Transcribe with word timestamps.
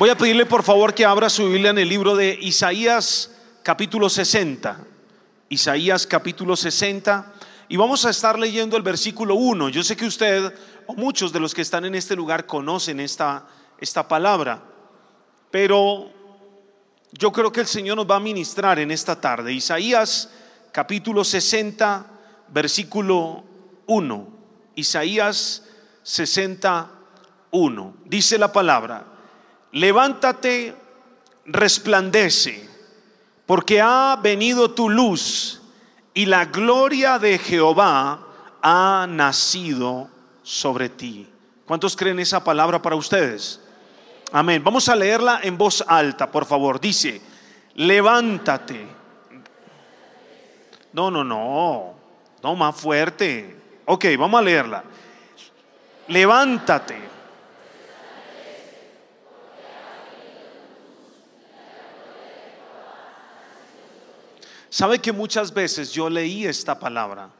Voy 0.00 0.08
a 0.08 0.16
pedirle 0.16 0.46
por 0.46 0.62
favor 0.62 0.94
que 0.94 1.04
abra 1.04 1.28
su 1.28 1.46
Biblia 1.46 1.72
en 1.72 1.76
el 1.76 1.86
libro 1.86 2.16
de 2.16 2.38
Isaías 2.40 3.32
capítulo 3.62 4.08
60. 4.08 4.78
Isaías 5.50 6.06
capítulo 6.06 6.56
60. 6.56 7.34
Y 7.68 7.76
vamos 7.76 8.06
a 8.06 8.10
estar 8.10 8.38
leyendo 8.38 8.78
el 8.78 8.82
versículo 8.82 9.34
1. 9.34 9.68
Yo 9.68 9.82
sé 9.82 9.98
que 9.98 10.06
usted 10.06 10.54
o 10.86 10.94
muchos 10.94 11.34
de 11.34 11.40
los 11.40 11.52
que 11.52 11.60
están 11.60 11.84
en 11.84 11.94
este 11.94 12.16
lugar 12.16 12.46
conocen 12.46 12.98
esta, 12.98 13.46
esta 13.78 14.08
palabra. 14.08 14.62
Pero 15.50 16.10
yo 17.12 17.30
creo 17.30 17.52
que 17.52 17.60
el 17.60 17.66
Señor 17.66 17.98
nos 17.98 18.10
va 18.10 18.16
a 18.16 18.20
ministrar 18.20 18.78
en 18.78 18.90
esta 18.90 19.20
tarde. 19.20 19.52
Isaías 19.52 20.30
capítulo 20.72 21.24
60, 21.24 22.06
versículo 22.48 23.44
1. 23.86 24.28
Isaías 24.76 25.64
61. 26.04 27.96
Dice 28.06 28.38
la 28.38 28.50
palabra 28.50 29.09
levántate, 29.72 30.74
resplandece, 31.44 32.68
porque 33.46 33.80
ha 33.80 34.18
venido 34.22 34.70
tu 34.70 34.88
luz 34.88 35.60
y 36.14 36.26
la 36.26 36.46
gloria 36.46 37.18
de 37.18 37.38
Jehová 37.38 38.20
ha 38.62 39.06
nacido 39.08 40.08
sobre 40.42 40.88
ti. 40.88 41.28
¿Cuántos 41.66 41.96
creen 41.96 42.18
esa 42.18 42.42
palabra 42.42 42.82
para 42.82 42.96
ustedes? 42.96 43.60
Amén. 44.32 44.62
Vamos 44.62 44.88
a 44.88 44.96
leerla 44.96 45.40
en 45.42 45.56
voz 45.56 45.84
alta, 45.86 46.30
por 46.30 46.44
favor. 46.44 46.80
Dice, 46.80 47.20
levántate. 47.74 48.86
No, 50.92 51.10
no, 51.10 51.24
no. 51.24 51.94
No, 52.42 52.56
más 52.56 52.76
fuerte. 52.76 53.56
Ok, 53.86 54.04
vamos 54.18 54.40
a 54.40 54.42
leerla. 54.42 54.84
Levántate 56.08 57.09
Sabe 64.70 65.00
que 65.00 65.12
muchas 65.12 65.52
veces 65.52 65.90
yo 65.90 66.08
leí 66.08 66.46
esta 66.46 66.78
palabra 66.78 67.30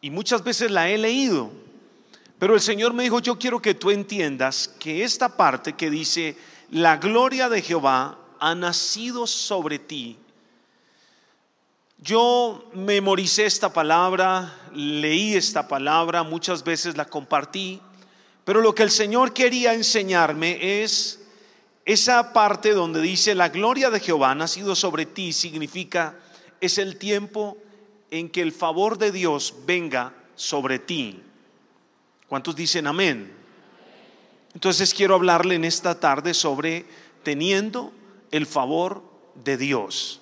y 0.00 0.10
muchas 0.10 0.42
veces 0.42 0.70
la 0.70 0.88
he 0.88 0.96
leído, 0.96 1.50
pero 2.38 2.54
el 2.54 2.62
Señor 2.62 2.94
me 2.94 3.02
dijo, 3.02 3.20
yo 3.20 3.38
quiero 3.38 3.60
que 3.60 3.74
tú 3.74 3.90
entiendas 3.90 4.68
que 4.78 5.04
esta 5.04 5.36
parte 5.36 5.74
que 5.74 5.90
dice, 5.90 6.36
la 6.70 6.96
gloria 6.96 7.50
de 7.50 7.60
Jehová 7.60 8.18
ha 8.40 8.54
nacido 8.54 9.26
sobre 9.26 9.78
ti. 9.78 10.18
Yo 11.98 12.70
memoricé 12.72 13.44
esta 13.44 13.72
palabra, 13.72 14.54
leí 14.74 15.34
esta 15.34 15.68
palabra, 15.68 16.22
muchas 16.22 16.64
veces 16.64 16.96
la 16.96 17.04
compartí, 17.04 17.80
pero 18.44 18.62
lo 18.62 18.74
que 18.74 18.82
el 18.82 18.90
Señor 18.90 19.34
quería 19.34 19.74
enseñarme 19.74 20.82
es 20.82 21.20
esa 21.84 22.32
parte 22.32 22.72
donde 22.72 23.02
dice, 23.02 23.34
la 23.34 23.50
gloria 23.50 23.90
de 23.90 24.00
Jehová 24.00 24.30
ha 24.30 24.34
nacido 24.34 24.74
sobre 24.74 25.04
ti, 25.04 25.32
significa 25.32 26.16
es 26.60 26.78
el 26.78 26.96
tiempo 26.96 27.56
en 28.10 28.28
que 28.28 28.42
el 28.42 28.52
favor 28.52 28.98
de 28.98 29.12
Dios 29.12 29.54
venga 29.66 30.14
sobre 30.34 30.78
ti. 30.78 31.22
¿Cuántos 32.28 32.56
dicen 32.56 32.86
amén? 32.86 33.32
Entonces 34.54 34.94
quiero 34.94 35.14
hablarle 35.14 35.54
en 35.54 35.64
esta 35.64 36.00
tarde 36.00 36.34
sobre 36.34 36.86
teniendo 37.22 37.92
el 38.30 38.46
favor 38.46 39.02
de 39.44 39.56
Dios. 39.56 40.20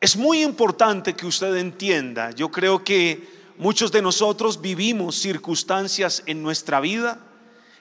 Es 0.00 0.16
muy 0.16 0.42
importante 0.42 1.14
que 1.14 1.26
usted 1.26 1.56
entienda, 1.56 2.30
yo 2.32 2.50
creo 2.50 2.84
que 2.84 3.26
muchos 3.56 3.90
de 3.92 4.02
nosotros 4.02 4.60
vivimos 4.60 5.16
circunstancias 5.16 6.22
en 6.26 6.42
nuestra 6.42 6.80
vida 6.80 7.20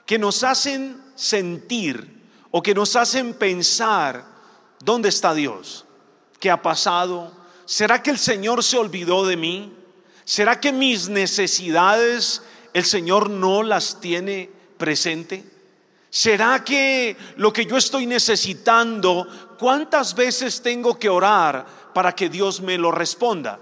que 0.05 0.19
nos 0.19 0.43
hacen 0.43 1.01
sentir 1.15 2.21
o 2.51 2.61
que 2.61 2.73
nos 2.73 2.95
hacen 2.95 3.33
pensar, 3.33 4.25
¿dónde 4.79 5.09
está 5.09 5.33
Dios? 5.33 5.85
¿Qué 6.43 6.51
ha 6.51 6.61
pasado? 6.61 7.31
¿Será 7.63 8.03
que 8.03 8.11
el 8.11 8.19
Señor 8.19 8.65
se 8.65 8.77
olvidó 8.77 9.25
de 9.25 9.37
mí? 9.37 9.71
¿Será 10.25 10.59
que 10.59 10.73
mis 10.73 11.07
necesidades 11.07 12.41
el 12.73 12.83
Señor 12.83 13.29
no 13.29 13.63
las 13.63 14.01
tiene 14.01 14.49
presente? 14.77 15.45
¿Será 16.09 16.61
que 16.61 17.15
lo 17.37 17.53
que 17.53 17.65
yo 17.65 17.77
estoy 17.77 18.07
necesitando, 18.07 19.25
cuántas 19.57 20.15
veces 20.15 20.61
tengo 20.61 20.99
que 20.99 21.07
orar 21.07 21.65
para 21.93 22.13
que 22.13 22.27
Dios 22.27 22.59
me 22.59 22.77
lo 22.77 22.91
responda? 22.91 23.57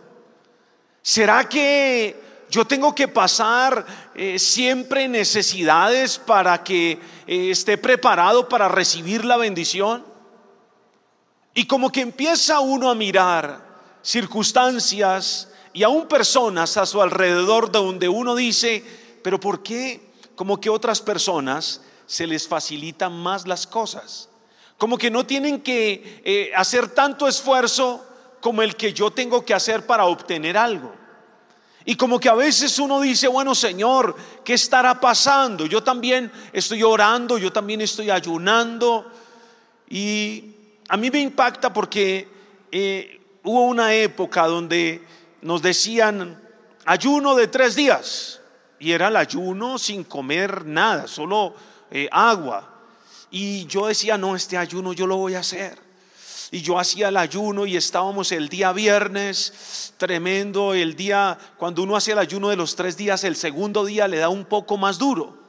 ¿Será 1.03 1.47
que 1.47 2.19
yo 2.49 2.65
tengo 2.65 2.95
que 2.95 3.07
pasar 3.07 3.85
eh, 4.15 4.39
siempre 4.39 5.07
necesidades 5.07 6.17
para 6.17 6.63
que 6.63 6.93
eh, 7.27 7.51
esté 7.51 7.77
preparado 7.77 8.49
para 8.49 8.67
recibir 8.67 9.23
la 9.23 9.37
bendición? 9.37 10.10
Y 11.53 11.65
como 11.65 11.91
que 11.91 12.01
empieza 12.01 12.59
uno 12.59 12.89
a 12.89 12.95
mirar 12.95 13.61
circunstancias 14.01 15.49
y 15.73 15.83
aún 15.83 16.07
personas 16.07 16.77
a 16.77 16.85
su 16.85 17.01
alrededor 17.01 17.71
donde 17.71 18.07
uno 18.09 18.35
dice, 18.35 18.83
pero 19.23 19.39
¿por 19.39 19.61
qué 19.61 20.11
como 20.35 20.59
que 20.59 20.69
otras 20.69 21.01
personas 21.01 21.81
se 22.05 22.27
les 22.27 22.47
facilitan 22.47 23.13
más 23.13 23.47
las 23.47 23.67
cosas? 23.67 24.29
Como 24.77 24.97
que 24.97 25.11
no 25.11 25.25
tienen 25.25 25.61
que 25.61 26.21
eh, 26.25 26.51
hacer 26.55 26.89
tanto 26.89 27.27
esfuerzo 27.27 28.05
como 28.39 28.61
el 28.61 28.75
que 28.75 28.93
yo 28.93 29.11
tengo 29.11 29.45
que 29.45 29.53
hacer 29.53 29.85
para 29.85 30.05
obtener 30.05 30.57
algo. 30.57 30.93
Y 31.83 31.95
como 31.95 32.19
que 32.19 32.29
a 32.29 32.33
veces 32.33 32.79
uno 32.79 33.01
dice, 33.01 33.27
bueno 33.27 33.55
Señor, 33.55 34.15
¿qué 34.43 34.53
estará 34.53 34.99
pasando? 34.99 35.65
Yo 35.65 35.83
también 35.83 36.31
estoy 36.53 36.83
orando, 36.83 37.37
yo 37.37 37.51
también 37.51 37.81
estoy 37.81 38.09
ayunando. 38.09 39.11
Y 39.89 40.55
a 40.87 40.97
mí 40.97 41.09
me 41.09 41.19
impacta 41.19 41.71
porque 41.71 42.27
eh, 42.71 43.21
hubo 43.43 43.65
una 43.65 43.93
época 43.93 44.45
donde 44.47 45.01
nos 45.41 45.61
decían 45.61 46.41
ayuno 46.85 47.35
de 47.35 47.47
tres 47.47 47.75
días 47.75 48.41
y 48.79 48.91
era 48.91 49.09
el 49.09 49.15
ayuno 49.15 49.77
sin 49.77 50.03
comer 50.03 50.65
nada, 50.65 51.07
solo 51.07 51.53
eh, 51.91 52.09
agua. 52.11 52.67
Y 53.29 53.65
yo 53.65 53.87
decía, 53.87 54.17
no, 54.17 54.35
este 54.35 54.57
ayuno 54.57 54.93
yo 54.93 55.07
lo 55.07 55.17
voy 55.17 55.35
a 55.35 55.39
hacer. 55.39 55.77
Y 56.49 56.61
yo 56.61 56.77
hacía 56.77 57.07
el 57.07 57.17
ayuno 57.17 57.65
y 57.65 57.77
estábamos 57.77 58.31
el 58.33 58.49
día 58.49 58.73
viernes, 58.73 59.93
tremendo, 59.97 60.73
el 60.73 60.95
día, 60.95 61.37
cuando 61.55 61.83
uno 61.83 61.95
hace 61.95 62.11
el 62.11 62.17
ayuno 62.19 62.49
de 62.49 62.57
los 62.57 62.75
tres 62.75 62.97
días, 62.97 63.23
el 63.23 63.37
segundo 63.37 63.85
día 63.85 64.07
le 64.07 64.17
da 64.17 64.27
un 64.27 64.43
poco 64.43 64.75
más 64.77 64.97
duro. 64.97 65.40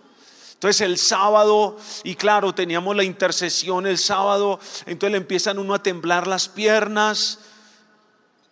Entonces 0.62 0.82
el 0.82 0.96
sábado, 0.96 1.76
y 2.04 2.14
claro, 2.14 2.54
teníamos 2.54 2.94
la 2.94 3.02
intercesión 3.02 3.84
el 3.84 3.98
sábado, 3.98 4.60
entonces 4.86 5.10
le 5.10 5.16
empiezan 5.18 5.58
uno 5.58 5.74
a 5.74 5.82
temblar 5.82 6.28
las 6.28 6.48
piernas. 6.48 7.40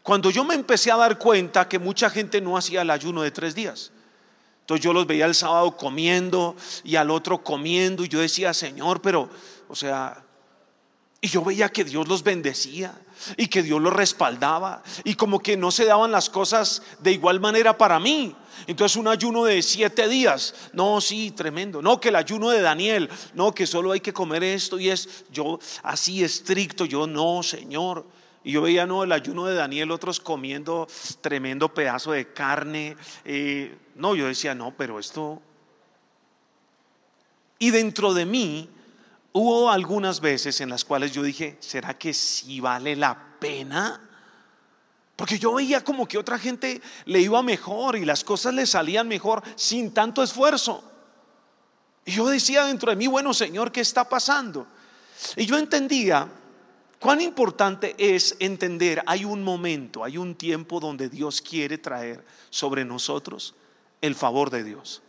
Cuando 0.03 0.29
yo 0.33 0.43
me 0.43 0.57
empecé 0.57 0.91
a 0.91 0.97
dar 0.97 1.19
cuenta 1.19 1.69
que 1.69 1.79
mucha 1.79 2.11
gente 2.11 2.41
no 2.41 2.57
hacía 2.57 2.83
el 2.83 2.91
ayuno 2.91 3.23
de 3.23 3.31
tres 3.31 3.55
días. 3.55 3.93
Entonces 4.63 4.83
yo 4.83 4.93
los 4.93 5.07
veía 5.07 5.25
el 5.25 5.37
sábado 5.37 5.77
comiendo 5.77 6.57
y 6.83 6.97
al 6.97 7.13
otro 7.13 7.45
comiendo 7.45 8.05
y 8.05 8.09
yo 8.09 8.19
decía, 8.19 8.53
Señor, 8.55 9.01
pero, 9.01 9.31
o 9.69 9.77
sea, 9.77 10.25
y 11.21 11.29
yo 11.29 11.45
veía 11.45 11.69
que 11.69 11.85
Dios 11.85 12.09
los 12.09 12.25
bendecía 12.25 12.93
y 13.37 13.49
que 13.49 13.63
Dios 13.63 13.81
los 13.81 13.93
respaldaba 13.93 14.83
y 15.05 15.15
como 15.15 15.41
que 15.41 15.57
no 15.57 15.71
se 15.71 15.85
daban 15.85 16.13
las 16.13 16.31
cosas 16.31 16.83
de 17.01 17.13
igual 17.13 17.41
manera 17.41 17.77
para 17.77 17.99
mí. 17.99 18.35
Entonces 18.67 18.97
un 18.97 19.09
ayuno 19.09 19.45
de 19.45 19.63
siete 19.63 20.09
días, 20.09 20.55
no, 20.73 21.01
sí, 21.01 21.31
tremendo. 21.31 21.83
No, 21.83 22.01
que 22.01 22.09
el 22.11 22.17
ayuno 22.17 22.51
de 22.51 22.61
Daniel, 22.61 23.09
no, 23.35 23.53
que 23.53 23.67
solo 23.67 23.93
hay 23.93 24.01
que 24.01 24.13
comer 24.13 24.45
esto 24.45 24.79
y 24.79 24.91
es 24.91 25.25
yo 25.31 25.59
así 25.83 26.23
estricto, 26.23 26.85
yo 26.85 27.07
no, 27.07 27.43
Señor. 27.43 28.07
Y 28.43 28.53
yo 28.53 28.63
veía, 28.63 28.87
no, 28.87 29.05
el 29.05 29.13
ayuno 29.13 29.45
de 29.47 29.55
Daniel, 29.55 29.91
otros 29.91 30.19
comiendo 30.19 30.89
tremendo 31.21 31.73
pedazo 31.75 32.13
de 32.13 32.33
carne. 32.33 32.97
Eh, 33.25 33.77
no, 33.97 34.15
yo 34.15 34.27
decía, 34.27 34.55
no, 34.55 34.75
pero 34.77 34.99
esto... 34.99 35.43
Y 37.59 37.71
dentro 37.71 38.15
de 38.15 38.25
mí 38.25 38.71
hubo 39.33 39.71
algunas 39.71 40.21
veces 40.21 40.61
en 40.61 40.69
las 40.69 40.85
cuales 40.85 41.13
yo 41.13 41.23
dije, 41.23 41.57
¿será 41.61 41.97
que 41.97 42.13
sí 42.13 42.61
vale 42.61 42.97
la 42.97 43.37
pena? 43.39 44.01
Porque 45.17 45.39
yo 45.39 45.55
veía 45.55 45.85
como 45.85 46.09
que 46.09 46.19
otra 46.19 46.39
gente 46.39 46.81
le 47.05 47.21
iba 47.21 47.43
mejor 47.43 47.97
y 47.97 48.05
las 48.05 48.25
cosas 48.25 48.55
le 48.55 48.67
salían 48.67 49.07
mejor 49.07 49.43
sin 49.55 49.93
tanto 49.93 50.23
esfuerzo. 50.23 50.83
Y 52.05 52.13
yo 52.13 52.27
decía 52.29 52.65
dentro 52.65 52.91
de 52.91 52.97
mí, 52.97 53.07
bueno 53.07 53.35
Señor, 53.35 53.71
¿qué 53.71 53.83
está 53.83 54.09
pasando? 54.09 54.67
Y 55.37 55.45
yo 55.45 55.59
entendía 55.59 56.29
cuán 56.99 57.21
importante 57.21 57.95
es 57.99 58.37
entender, 58.39 59.03
hay 59.07 59.25
un 59.25 59.43
momento, 59.43 60.03
hay 60.05 60.17
un 60.17 60.35
tiempo 60.35 60.81
donde 60.81 61.09
Dios 61.09 61.43
quiere 61.43 61.79
traer 61.79 62.25
sobre 62.49 62.85
nosotros 62.85 63.55
el 64.01 64.15
favor 64.15 64.51
de 64.51 64.65
Dios. 64.65 65.03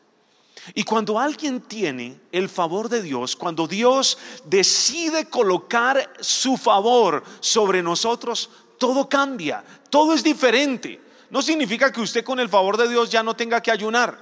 Y 0.74 0.84
cuando 0.84 1.20
alguien 1.20 1.62
tiene 1.62 2.20
el 2.32 2.48
favor 2.48 2.88
de 2.88 3.02
Dios, 3.02 3.36
cuando 3.36 3.68
Dios 3.68 4.18
decide 4.46 5.26
colocar 5.26 6.14
su 6.20 6.56
favor 6.56 7.24
sobre 7.40 7.82
nosotros, 7.82 8.50
todo 8.78 9.10
cambia, 9.10 9.64
todo 9.90 10.14
es 10.14 10.24
diferente. 10.24 11.02
No 11.30 11.42
significa 11.42 11.92
que 11.92 12.02
usted 12.02 12.24
con 12.24 12.40
el 12.40 12.50
favor 12.50 12.78
de 12.78 12.90
Dios 12.90 13.10
ya 13.10 13.24
no 13.24 13.36
tenga 13.36 13.62
que 13.62 13.72
ayunar. 13.72 14.18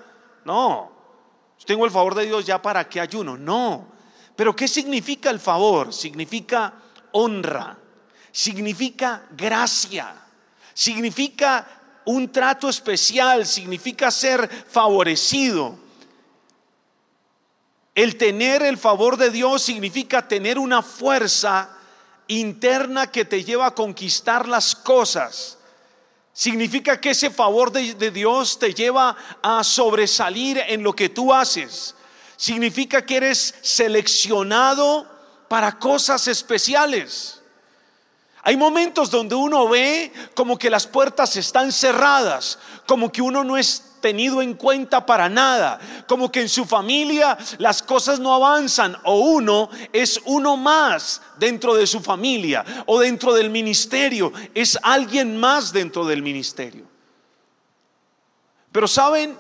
No. 0.46 0.92
Tengo 1.66 1.86
el 1.86 1.92
favor 1.92 2.16
de 2.16 2.26
Dios 2.26 2.46
ya 2.46 2.62
para 2.62 2.88
que 2.88 3.02
ayuno. 3.02 3.38
No. 3.38 3.88
Pero 4.36 4.56
¿qué 4.56 4.68
significa 4.68 5.30
el 5.30 5.40
favor? 5.40 5.94
Significa 5.94 6.74
honra, 7.12 7.78
significa 8.32 9.24
gracia, 9.32 10.16
significa 10.74 12.02
un 12.06 12.32
trato 12.32 12.70
especial, 12.70 13.46
significa 13.46 14.10
ser 14.10 14.48
favorecido. 14.48 15.89
El 17.96 18.18
tener 18.18 18.64
el 18.64 18.78
favor 18.78 19.18
de 19.18 19.30
Dios 19.30 19.62
significa 19.62 20.28
tener 20.28 20.58
una 20.58 20.82
fuerza 20.82 21.70
interna 22.28 23.12
que 23.12 23.26
te 23.26 23.44
lleva 23.44 23.68
a 23.68 23.76
conquistar 23.76 24.48
las 24.48 24.76
cosas. 24.76 25.58
Significa 26.32 27.02
que 27.02 27.10
ese 27.10 27.30
favor 27.32 27.72
de, 27.72 28.12
Dios 28.12 28.60
te 28.60 28.74
lleva 28.74 29.18
a 29.42 29.64
sobresalir 29.64 30.62
en 30.68 30.84
lo 30.84 30.94
que 30.94 31.10
tú 31.10 31.34
haces. 31.34 31.96
Significa 32.38 33.06
que 33.06 33.18
eres 33.18 33.56
seleccionado 33.62 35.06
para 35.50 35.78
cosas 35.78 36.28
especiales. 36.30 37.42
Hay 38.44 38.56
momentos 38.56 39.12
donde 39.12 39.36
uno 39.36 39.68
ve 39.68 40.14
como 40.34 40.58
que 40.58 40.70
las 40.70 40.88
puertas 40.88 41.36
están 41.36 41.74
cerradas, 41.74 42.58
como 42.86 43.12
que 43.12 43.22
uno 43.22 43.44
no 43.44 43.58
es 43.58 43.89
tenido 44.02 44.42
en 44.42 44.54
cuenta 44.54 45.06
para 45.06 45.30
nada, 45.30 45.80
como 46.08 46.32
que 46.32 46.42
en 46.42 46.50
su 46.50 46.66
familia 46.66 47.38
las 47.58 47.82
cosas 47.82 48.20
no 48.20 48.34
avanzan 48.34 48.98
o 49.04 49.20
uno 49.20 49.70
es 49.94 50.20
uno 50.26 50.58
más 50.58 51.22
dentro 51.38 51.76
de 51.76 51.88
su 51.88 52.00
familia 52.00 52.66
o 52.86 53.00
dentro 53.00 53.34
del 53.34 53.50
ministerio, 53.50 54.32
es 54.54 54.78
alguien 54.82 55.38
más 55.38 55.72
dentro 55.72 56.06
del 56.06 56.22
ministerio. 56.22 56.86
Pero 58.72 58.88
saben, 58.88 59.38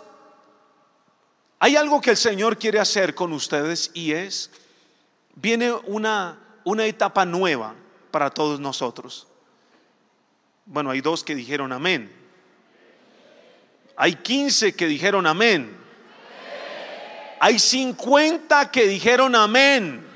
hay 1.60 1.76
algo 1.76 2.02
que 2.02 2.12
el 2.12 2.18
Señor 2.18 2.58
quiere 2.58 2.80
hacer 2.80 3.14
con 3.16 3.34
ustedes 3.34 3.92
y 3.94 4.14
es, 4.14 4.50
viene 5.36 5.72
una, 5.72 6.40
una 6.64 6.86
etapa 6.86 7.26
nueva 7.26 7.76
para 8.12 8.30
todos 8.30 8.60
nosotros. 8.60 9.28
Bueno, 10.66 10.92
hay 10.92 11.02
dos 11.02 11.24
que 11.24 11.36
dijeron 11.36 11.72
amén. 11.72 12.19
Hay 14.01 14.16
15 14.16 14.75
que 14.75 14.88
dijeron 14.88 15.28
amén. 15.28 15.75
Hay 17.38 17.60
50 17.60 18.72
que 18.72 18.88
dijeron 18.88 19.36
amén. 19.36 20.07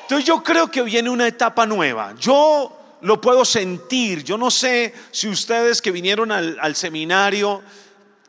Entonces 0.00 0.24
yo 0.24 0.42
creo 0.42 0.70
que 0.70 0.80
viene 0.80 1.10
una 1.10 1.28
etapa 1.28 1.66
nueva. 1.66 2.14
Yo 2.18 2.96
lo 3.02 3.20
puedo 3.20 3.44
sentir. 3.44 4.24
Yo 4.24 4.38
no 4.38 4.50
sé 4.50 4.94
si 5.10 5.28
ustedes 5.28 5.82
que 5.82 5.90
vinieron 5.90 6.32
al, 6.32 6.74
seminario, 6.74 7.62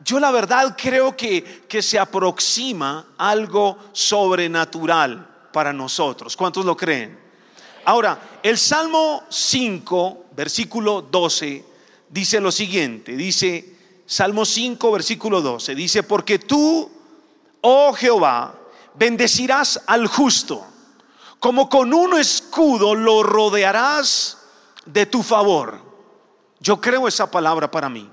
yo 0.04 0.20
la 0.20 0.32
verdad 0.32 0.76
creo 0.78 1.16
que, 1.16 1.64
que 1.70 1.82
se 1.82 1.98
aproxima 1.98 3.14
algo 3.18 3.78
sobrenatural 3.94 5.26
para 5.54 5.72
nosotros. 5.72 6.36
¿Cuántos 6.36 6.66
lo 6.66 6.76
creen? 6.76 7.18
Ahora, 7.86 8.20
el 8.44 8.58
Salmo 8.58 9.24
5, 9.30 10.26
versículo 10.36 11.04
12, 11.04 11.64
dice 12.10 12.42
lo 12.42 12.52
siguiente, 12.52 13.16
dice, 13.16 13.77
Salmo 14.10 14.46
5, 14.46 14.90
versículo 14.94 15.42
12, 15.42 15.76
dice, 15.76 16.02
porque 16.02 16.40
tú, 16.40 16.90
oh 17.60 17.92
Jehová, 17.92 18.56
bendecirás 18.94 19.82
al 19.86 20.08
justo, 20.08 20.66
como 21.40 21.68
con 21.68 21.94
un 21.94 22.18
escudo 22.18 22.96
lo 22.96 23.22
rodearás 23.22 24.38
de 24.86 25.06
tu 25.06 25.24
favor. 25.24 25.82
Yo 26.62 26.80
creo 26.80 27.08
esa 27.08 27.30
palabra 27.30 27.70
para 27.70 27.90
mí. 27.90 28.10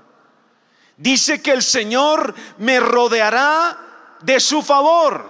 Dice 0.97 1.41
que 1.41 1.51
el 1.51 1.63
Señor 1.63 2.35
me 2.57 2.81
rodeará 2.81 4.17
de 4.21 4.41
su 4.41 4.61
favor, 4.61 5.29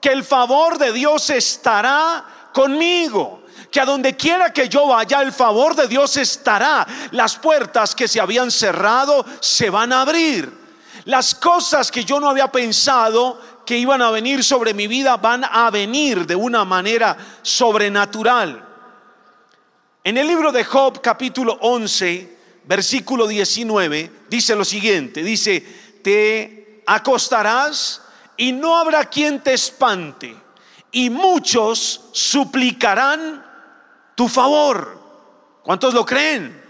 que 0.00 0.08
el 0.08 0.24
favor 0.24 0.78
de 0.78 0.92
Dios 0.92 1.28
estará 1.28 2.50
conmigo 2.54 3.39
que 3.70 3.80
a 3.80 3.84
donde 3.84 4.16
quiera 4.16 4.52
que 4.52 4.68
yo 4.68 4.86
vaya, 4.88 5.22
el 5.22 5.32
favor 5.32 5.74
de 5.74 5.86
Dios 5.86 6.16
estará. 6.16 6.86
Las 7.12 7.36
puertas 7.36 7.94
que 7.94 8.08
se 8.08 8.20
habían 8.20 8.50
cerrado 8.50 9.24
se 9.40 9.70
van 9.70 9.92
a 9.92 10.02
abrir. 10.02 10.52
Las 11.04 11.34
cosas 11.34 11.90
que 11.90 12.04
yo 12.04 12.20
no 12.20 12.28
había 12.28 12.50
pensado 12.50 13.40
que 13.64 13.78
iban 13.78 14.02
a 14.02 14.10
venir 14.10 14.42
sobre 14.42 14.74
mi 14.74 14.86
vida 14.86 15.16
van 15.16 15.44
a 15.44 15.70
venir 15.70 16.26
de 16.26 16.34
una 16.34 16.64
manera 16.64 17.16
sobrenatural. 17.42 18.66
En 20.02 20.18
el 20.18 20.26
libro 20.26 20.50
de 20.50 20.64
Job 20.64 21.00
capítulo 21.00 21.58
11, 21.60 22.38
versículo 22.64 23.26
19, 23.26 24.10
dice 24.28 24.56
lo 24.56 24.64
siguiente, 24.64 25.22
dice, 25.22 25.60
te 26.02 26.82
acostarás 26.86 28.02
y 28.36 28.52
no 28.52 28.76
habrá 28.76 29.04
quien 29.04 29.40
te 29.40 29.52
espante, 29.52 30.34
y 30.90 31.10
muchos 31.10 32.08
suplicarán 32.12 33.49
tu 34.20 34.28
favor. 34.28 34.98
¿Cuántos 35.62 35.94
lo 35.94 36.04
creen? 36.04 36.62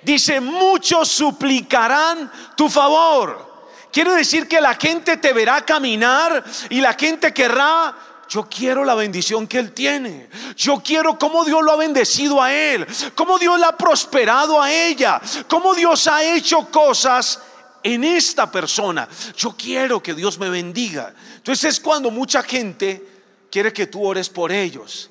Dice, 0.00 0.40
muchos 0.40 1.10
suplicarán 1.10 2.32
tu 2.56 2.70
favor. 2.70 3.68
Quiere 3.92 4.12
decir 4.12 4.48
que 4.48 4.62
la 4.62 4.72
gente 4.72 5.18
te 5.18 5.34
verá 5.34 5.62
caminar 5.62 6.42
y 6.70 6.80
la 6.80 6.94
gente 6.94 7.34
querrá 7.34 7.94
yo 8.30 8.48
quiero 8.48 8.82
la 8.82 8.94
bendición 8.94 9.46
que 9.46 9.58
Él 9.58 9.72
tiene. 9.72 10.30
Yo 10.56 10.82
quiero 10.82 11.18
cómo 11.18 11.44
Dios 11.44 11.62
lo 11.62 11.72
ha 11.72 11.76
bendecido 11.76 12.42
a 12.42 12.50
Él. 12.50 12.86
Cómo 13.14 13.38
Dios 13.38 13.60
la 13.60 13.68
ha 13.68 13.76
prosperado 13.76 14.62
a 14.62 14.72
ella. 14.72 15.20
Cómo 15.46 15.74
Dios 15.74 16.06
ha 16.06 16.24
hecho 16.24 16.70
cosas 16.70 17.42
en 17.82 18.04
esta 18.04 18.50
persona. 18.50 19.06
Yo 19.36 19.54
quiero 19.54 20.02
que 20.02 20.14
Dios 20.14 20.38
me 20.38 20.48
bendiga. 20.48 21.12
Entonces 21.36 21.74
es 21.74 21.80
cuando 21.80 22.10
mucha 22.10 22.42
gente 22.42 23.06
quiere 23.50 23.70
que 23.70 23.86
tú 23.86 24.02
ores 24.02 24.30
por 24.30 24.50
ellos. 24.50 25.10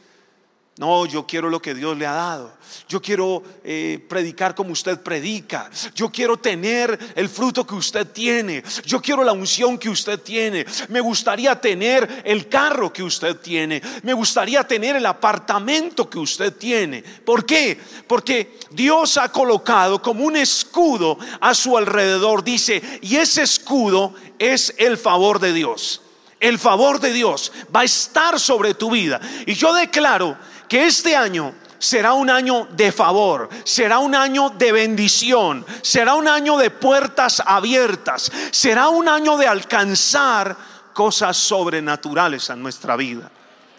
No, 0.77 1.05
yo 1.05 1.27
quiero 1.27 1.51
lo 1.51 1.61
que 1.61 1.75
Dios 1.75 1.95
le 1.95 2.07
ha 2.07 2.13
dado. 2.13 2.51
Yo 2.89 2.99
quiero 2.99 3.43
eh, 3.63 4.03
predicar 4.09 4.55
como 4.55 4.71
usted 4.71 4.99
predica. 4.99 5.69
Yo 5.93 6.09
quiero 6.09 6.37
tener 6.37 6.97
el 7.15 7.29
fruto 7.29 7.65
que 7.67 7.75
usted 7.75 8.07
tiene. 8.07 8.63
Yo 8.83 8.99
quiero 8.99 9.23
la 9.23 9.33
unción 9.33 9.77
que 9.77 9.89
usted 9.89 10.19
tiene. 10.19 10.65
Me 10.89 10.99
gustaría 10.99 11.61
tener 11.61 12.23
el 12.25 12.49
carro 12.49 12.91
que 12.91 13.03
usted 13.03 13.37
tiene. 13.37 13.83
Me 14.01 14.13
gustaría 14.13 14.63
tener 14.63 14.95
el 14.95 15.05
apartamento 15.05 16.09
que 16.09 16.17
usted 16.17 16.53
tiene. 16.53 17.03
¿Por 17.03 17.45
qué? 17.45 17.79
Porque 18.07 18.57
Dios 18.71 19.17
ha 19.17 19.31
colocado 19.31 20.01
como 20.01 20.25
un 20.25 20.35
escudo 20.37 21.19
a 21.39 21.53
su 21.53 21.77
alrededor. 21.77 22.43
Dice, 22.43 22.81
y 23.03 23.17
ese 23.17 23.43
escudo 23.43 24.15
es 24.39 24.73
el 24.79 24.97
favor 24.97 25.39
de 25.39 25.53
Dios. 25.53 26.01
El 26.39 26.59
favor 26.59 26.99
de 26.99 27.13
Dios 27.13 27.53
va 27.73 27.81
a 27.81 27.85
estar 27.85 28.37
sobre 28.37 28.73
tu 28.73 28.91
vida. 28.91 29.21
Y 29.45 29.53
yo 29.53 29.73
declaro 29.73 30.37
que 30.73 30.87
este 30.87 31.15
año 31.15 31.53
será 31.77 32.13
un 32.13 32.31
año 32.31 32.67
de 32.71 32.91
favor, 32.91 33.47
será 33.63 33.99
un 33.99 34.15
año 34.15 34.49
de 34.49 34.71
bendición, 34.71 35.63
será 35.83 36.15
un 36.15 36.27
año 36.27 36.57
de 36.57 36.71
puertas 36.71 37.43
abiertas, 37.45 38.31
será 38.49 38.89
un 38.89 39.07
año 39.07 39.37
de 39.37 39.45
alcanzar 39.45 40.57
cosas 40.91 41.37
sobrenaturales 41.37 42.49
a 42.49 42.55
nuestra 42.55 42.95
vida. 42.95 43.29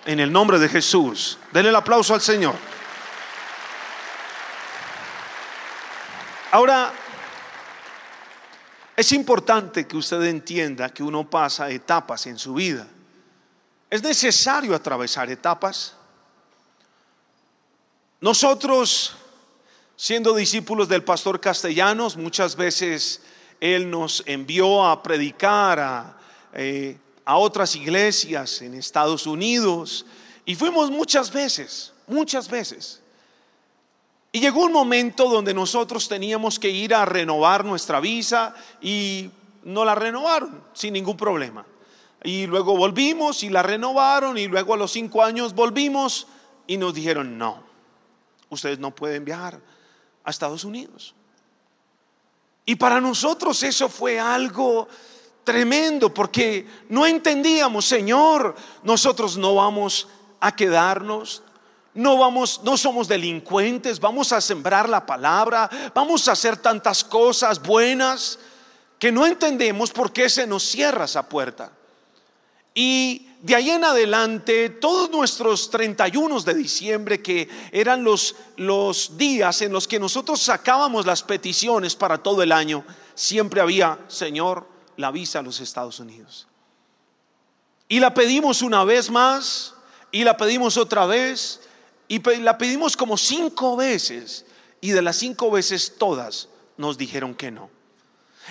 En 0.06 0.20
el 0.20 0.30
nombre 0.30 0.60
de 0.60 0.68
Jesús, 0.68 1.36
denle 1.50 1.70
el 1.70 1.74
aplauso 1.74 2.14
al 2.14 2.20
Señor. 2.20 2.54
Ahora, 6.52 6.92
es 8.96 9.10
importante 9.10 9.88
que 9.88 9.96
usted 9.96 10.22
entienda 10.22 10.90
que 10.90 11.02
uno 11.02 11.28
pasa 11.28 11.68
etapas 11.70 12.28
en 12.28 12.38
su 12.38 12.54
vida. 12.54 12.86
Es 13.90 14.00
necesario 14.00 14.76
atravesar 14.76 15.28
etapas. 15.28 15.96
Nosotros, 18.24 19.12
siendo 19.96 20.34
discípulos 20.34 20.88
del 20.88 21.04
pastor 21.04 21.38
Castellanos, 21.40 22.16
muchas 22.16 22.56
veces 22.56 23.20
él 23.60 23.90
nos 23.90 24.22
envió 24.24 24.86
a 24.86 25.02
predicar 25.02 25.78
a, 25.78 26.18
eh, 26.54 26.96
a 27.26 27.36
otras 27.36 27.76
iglesias 27.76 28.62
en 28.62 28.72
Estados 28.72 29.26
Unidos 29.26 30.06
y 30.46 30.54
fuimos 30.54 30.90
muchas 30.90 31.30
veces, 31.30 31.92
muchas 32.06 32.48
veces. 32.48 33.02
Y 34.32 34.40
llegó 34.40 34.64
un 34.64 34.72
momento 34.72 35.28
donde 35.28 35.52
nosotros 35.52 36.08
teníamos 36.08 36.58
que 36.58 36.70
ir 36.70 36.94
a 36.94 37.04
renovar 37.04 37.62
nuestra 37.62 38.00
visa 38.00 38.54
y 38.80 39.30
no 39.64 39.84
la 39.84 39.94
renovaron 39.94 40.64
sin 40.72 40.94
ningún 40.94 41.18
problema. 41.18 41.66
Y 42.22 42.46
luego 42.46 42.74
volvimos 42.74 43.42
y 43.42 43.50
la 43.50 43.62
renovaron 43.62 44.38
y 44.38 44.46
luego 44.46 44.72
a 44.72 44.78
los 44.78 44.92
cinco 44.92 45.22
años 45.22 45.54
volvimos 45.54 46.26
y 46.66 46.78
nos 46.78 46.94
dijeron 46.94 47.36
no 47.36 47.63
ustedes 48.54 48.78
no 48.78 48.94
pueden 48.94 49.24
viajar 49.24 49.60
a 50.24 50.30
Estados 50.30 50.64
Unidos. 50.64 51.14
Y 52.66 52.76
para 52.76 53.00
nosotros 53.00 53.62
eso 53.62 53.88
fue 53.88 54.18
algo 54.18 54.88
tremendo 55.44 56.12
porque 56.12 56.66
no 56.88 57.06
entendíamos, 57.06 57.84
Señor, 57.84 58.54
nosotros 58.82 59.36
no 59.36 59.54
vamos 59.54 60.08
a 60.40 60.56
quedarnos, 60.56 61.42
no 61.92 62.18
vamos, 62.18 62.62
no 62.64 62.76
somos 62.76 63.06
delincuentes, 63.06 64.00
vamos 64.00 64.32
a 64.32 64.40
sembrar 64.40 64.88
la 64.88 65.04
palabra, 65.04 65.70
vamos 65.94 66.26
a 66.26 66.32
hacer 66.32 66.56
tantas 66.56 67.04
cosas 67.04 67.62
buenas 67.62 68.38
que 68.98 69.12
no 69.12 69.26
entendemos 69.26 69.92
por 69.92 70.12
qué 70.12 70.28
se 70.28 70.46
nos 70.46 70.62
cierra 70.62 71.04
esa 71.04 71.28
puerta. 71.28 71.70
Y 72.74 73.28
de 73.44 73.54
ahí 73.54 73.68
en 73.68 73.84
adelante, 73.84 74.70
todos 74.70 75.10
nuestros 75.10 75.68
31 75.68 76.40
de 76.40 76.54
diciembre, 76.54 77.20
que 77.20 77.46
eran 77.72 78.02
los, 78.02 78.36
los 78.56 79.18
días 79.18 79.60
en 79.60 79.70
los 79.70 79.86
que 79.86 80.00
nosotros 80.00 80.40
sacábamos 80.40 81.04
las 81.04 81.22
peticiones 81.22 81.94
para 81.94 82.22
todo 82.22 82.42
el 82.42 82.52
año, 82.52 82.86
siempre 83.14 83.60
había, 83.60 83.98
Señor, 84.08 84.66
la 84.96 85.10
visa 85.10 85.40
a 85.40 85.42
los 85.42 85.60
Estados 85.60 86.00
Unidos. 86.00 86.48
Y 87.86 88.00
la 88.00 88.14
pedimos 88.14 88.62
una 88.62 88.82
vez 88.82 89.10
más, 89.10 89.74
y 90.10 90.24
la 90.24 90.38
pedimos 90.38 90.78
otra 90.78 91.04
vez, 91.04 91.60
y 92.08 92.20
la 92.40 92.56
pedimos 92.56 92.96
como 92.96 93.18
cinco 93.18 93.76
veces, 93.76 94.46
y 94.80 94.92
de 94.92 95.02
las 95.02 95.16
cinco 95.16 95.50
veces 95.50 95.96
todas 95.98 96.48
nos 96.78 96.96
dijeron 96.96 97.34
que 97.34 97.50
no. 97.50 97.73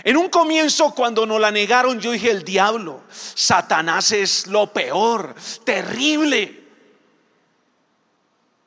En 0.03 0.17
un 0.17 0.29
comienzo 0.29 0.93
cuando 0.95 1.25
nos 1.25 1.39
la 1.39 1.51
negaron 1.51 2.00
yo 2.00 2.12
dije, 2.12 2.31
el 2.31 2.43
diablo, 2.43 3.01
Satanás 3.12 4.12
es 4.12 4.47
lo 4.47 4.73
peor, 4.73 5.35
terrible. 5.63 6.63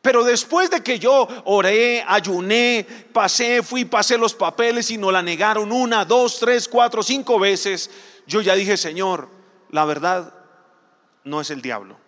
Pero 0.01 0.23
después 0.23 0.71
de 0.71 0.85
que 0.85 1.01
yo 1.01 1.27
oré, 1.47 2.05
ayuné, 2.07 2.87
pasé, 3.13 3.61
fui, 3.65 3.85
pasé 3.85 4.17
los 4.17 4.35
papeles 4.35 4.89
y 4.93 4.99
nos 4.99 5.13
la 5.13 5.21
negaron 5.21 5.73
una, 5.73 6.05
dos, 6.05 6.39
tres, 6.39 6.69
cuatro, 6.69 7.03
cinco 7.03 7.41
veces, 7.41 7.91
yo 8.25 8.41
ya 8.41 8.55
dije, 8.55 8.77
Señor, 8.77 9.29
la 9.71 9.85
verdad 9.85 10.33
no 11.25 11.41
es 11.41 11.51
el 11.51 11.61
diablo. 11.61 12.06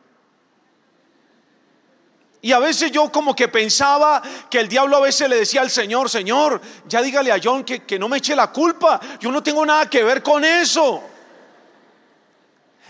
Y 2.40 2.52
a 2.52 2.58
veces 2.58 2.92
yo 2.92 3.10
como 3.10 3.34
que 3.34 3.48
pensaba 3.48 4.22
que 4.48 4.60
el 4.60 4.68
diablo 4.68 4.96
a 4.96 5.00
veces 5.00 5.28
le 5.28 5.36
decía 5.36 5.60
al 5.60 5.70
Señor, 5.70 6.08
Señor, 6.08 6.60
ya 6.86 7.02
dígale 7.02 7.32
a 7.32 7.40
John 7.42 7.64
que, 7.64 7.84
que 7.84 7.98
no 7.98 8.08
me 8.08 8.18
eche 8.18 8.36
la 8.36 8.52
culpa, 8.52 9.00
yo 9.18 9.32
no 9.32 9.42
tengo 9.42 9.66
nada 9.66 9.90
que 9.90 10.04
ver 10.04 10.22
con 10.22 10.44
eso. 10.44 11.02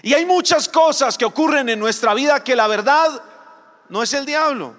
Y 0.03 0.15
hay 0.15 0.27
muchas 0.27 0.69
cosas 0.69 1.17
que 1.17 1.25
ocurren 1.25 1.69
en 1.69 1.79
nuestra 1.79 2.15
vida 2.15 2.45
que 2.45 2.55
la 2.55 2.67
verdad 2.67 3.23
no 3.89 4.03
es 4.03 4.13
el 4.13 4.27
diablo. 4.27 4.77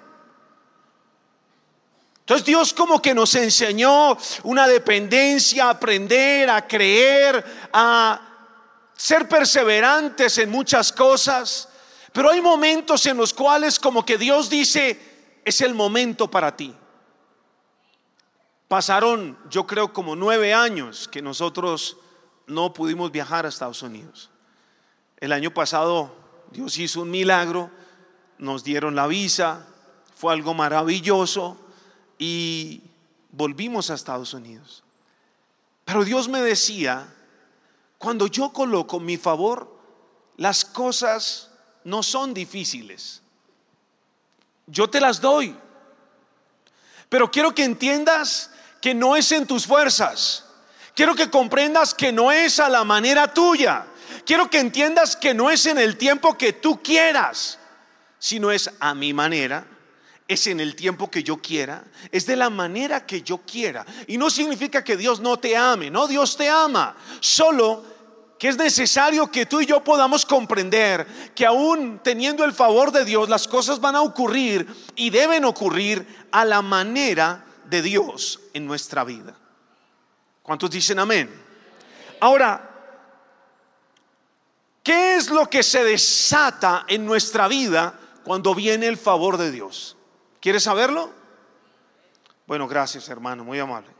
Entonces 2.19 2.45
Dios 2.45 2.75
como 2.75 3.01
que 3.01 3.15
nos 3.15 3.33
enseñó 3.33 4.15
una 4.43 4.67
dependencia, 4.67 5.65
a 5.65 5.69
aprender, 5.71 6.47
a 6.47 6.67
creer, 6.67 7.43
a 7.73 8.21
ser 8.95 9.27
perseverantes 9.27 10.37
en 10.37 10.51
muchas 10.51 10.91
cosas. 10.91 11.68
Pero 12.11 12.31
hay 12.31 12.41
momentos 12.41 13.05
en 13.05 13.17
los 13.17 13.33
cuales 13.33 13.79
como 13.79 14.05
que 14.05 14.17
Dios 14.17 14.49
dice, 14.49 14.99
es 15.45 15.61
el 15.61 15.73
momento 15.73 16.29
para 16.29 16.55
ti. 16.55 16.73
Pasaron, 18.67 19.37
yo 19.49 19.65
creo, 19.65 19.93
como 19.93 20.15
nueve 20.15 20.53
años 20.53 21.07
que 21.07 21.21
nosotros 21.21 21.97
no 22.47 22.73
pudimos 22.73 23.11
viajar 23.11 23.45
a 23.45 23.49
Estados 23.49 23.81
Unidos. 23.81 24.29
El 25.17 25.31
año 25.31 25.51
pasado 25.51 26.15
Dios 26.51 26.77
hizo 26.77 27.01
un 27.01 27.11
milagro, 27.11 27.69
nos 28.37 28.63
dieron 28.63 28.95
la 28.95 29.07
visa, 29.07 29.67
fue 30.15 30.33
algo 30.33 30.53
maravilloso 30.53 31.57
y 32.17 32.81
volvimos 33.31 33.89
a 33.89 33.95
Estados 33.95 34.33
Unidos. 34.33 34.83
Pero 35.85 36.03
Dios 36.03 36.27
me 36.27 36.41
decía, 36.41 37.13
cuando 37.97 38.27
yo 38.27 38.51
coloco 38.51 38.99
mi 38.99 39.17
favor, 39.17 39.75
las 40.37 40.63
cosas 40.63 41.48
no 41.83 42.03
son 42.03 42.33
difíciles. 42.33 43.21
Yo 44.67 44.89
te 44.89 44.99
las 44.99 45.19
doy. 45.19 45.55
Pero 47.09 47.31
quiero 47.31 47.53
que 47.55 47.63
entiendas 47.63 48.51
que 48.81 48.93
no 48.93 49.15
es 49.15 49.31
en 49.31 49.47
tus 49.47 49.65
fuerzas. 49.65 50.45
Quiero 50.95 51.15
que 51.15 51.29
comprendas 51.29 51.93
que 51.93 52.11
no 52.11 52.31
es 52.31 52.59
a 52.59 52.69
la 52.69 52.83
manera 52.83 53.33
tuya. 53.33 53.87
Quiero 54.25 54.49
que 54.49 54.59
entiendas 54.59 55.15
que 55.15 55.33
no 55.33 55.49
es 55.49 55.65
en 55.65 55.77
el 55.77 55.97
tiempo 55.97 56.37
que 56.37 56.53
tú 56.53 56.81
quieras, 56.81 57.57
sino 58.19 58.51
es 58.51 58.69
a 58.79 58.93
mi 58.93 59.13
manera, 59.13 59.65
es 60.27 60.45
en 60.47 60.59
el 60.59 60.75
tiempo 60.75 61.09
que 61.09 61.23
yo 61.23 61.37
quiera, 61.37 61.83
es 62.11 62.25
de 62.25 62.35
la 62.35 62.49
manera 62.49 63.05
que 63.05 63.21
yo 63.21 63.39
quiera. 63.39 63.85
Y 64.07 64.17
no 64.17 64.29
significa 64.29 64.83
que 64.83 64.97
Dios 64.97 65.19
no 65.19 65.37
te 65.37 65.55
ame, 65.55 65.89
no, 65.89 66.07
Dios 66.07 66.37
te 66.37 66.49
ama. 66.49 66.95
Solo 67.19 67.83
que 68.39 68.47
es 68.47 68.57
necesario 68.57 69.29
que 69.29 69.45
tú 69.45 69.59
y 69.59 69.65
yo 69.65 69.83
podamos 69.83 70.25
comprender 70.25 71.05
que 71.35 71.45
aún 71.45 71.99
teniendo 72.01 72.45
el 72.45 72.53
favor 72.53 72.89
de 72.93 73.03
Dios, 73.03 73.27
las 73.27 73.49
cosas 73.49 73.81
van 73.81 73.97
a 73.97 74.01
ocurrir 74.01 74.65
y 74.95 75.09
deben 75.09 75.43
ocurrir 75.43 76.07
a 76.31 76.45
la 76.45 76.61
manera 76.61 77.43
de 77.65 77.81
Dios 77.81 78.39
en 78.53 78.65
nuestra 78.65 79.03
vida. 79.03 79.35
¿Cuántos 80.41 80.71
dicen 80.71 80.99
amén? 80.99 81.29
Ahora, 82.21 82.69
¿qué 84.81 85.17
es 85.17 85.29
lo 85.29 85.49
que 85.49 85.61
se 85.61 85.83
desata 85.83 86.85
en 86.87 87.05
nuestra 87.05 87.49
vida 87.49 87.93
cuando 88.23 88.55
viene 88.55 88.87
el 88.87 88.97
favor 88.97 89.35
de 89.35 89.51
Dios? 89.51 89.97
¿Quieres 90.39 90.63
saberlo? 90.63 91.11
Bueno, 92.47 92.69
gracias 92.69 93.09
hermano, 93.09 93.43
muy 93.43 93.59
amable. 93.59 93.98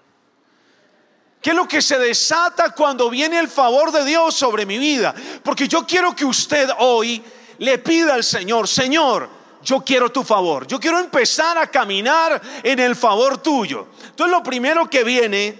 ¿Qué 1.41 1.51
es 1.51 1.55
lo 1.55 1.67
que 1.67 1.81
se 1.81 1.97
desata 1.97 2.71
cuando 2.71 3.09
viene 3.09 3.39
el 3.39 3.47
favor 3.47 3.91
de 3.91 4.03
Dios 4.03 4.35
sobre 4.35 4.65
mi 4.65 4.77
vida? 4.77 5.15
Porque 5.41 5.67
yo 5.67 5.87
quiero 5.87 6.13
que 6.13 6.25
usted 6.25 6.69
hoy 6.79 7.23
le 7.59 7.77
pida 7.77 8.15
al 8.15 8.25
Señor, 8.25 8.67
Señor, 8.67 9.29
yo 9.63 9.81
quiero 9.81 10.11
tu 10.11 10.23
favor. 10.23 10.67
Yo 10.67 10.79
quiero 10.79 10.99
empezar 10.99 11.57
a 11.57 11.67
caminar 11.67 12.41
en 12.61 12.79
el 12.79 12.95
favor 12.95 13.37
tuyo. 13.37 13.87
Entonces 14.09 14.35
lo 14.35 14.43
primero 14.43 14.89
que 14.89 15.03
viene 15.03 15.57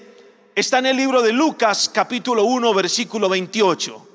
está 0.53 0.79
en 0.79 0.87
el 0.87 0.97
libro 0.97 1.21
de 1.21 1.31
Lucas 1.31 1.89
capítulo 1.93 2.43
1 2.43 2.73
versículo 2.73 3.29
28. 3.29 4.07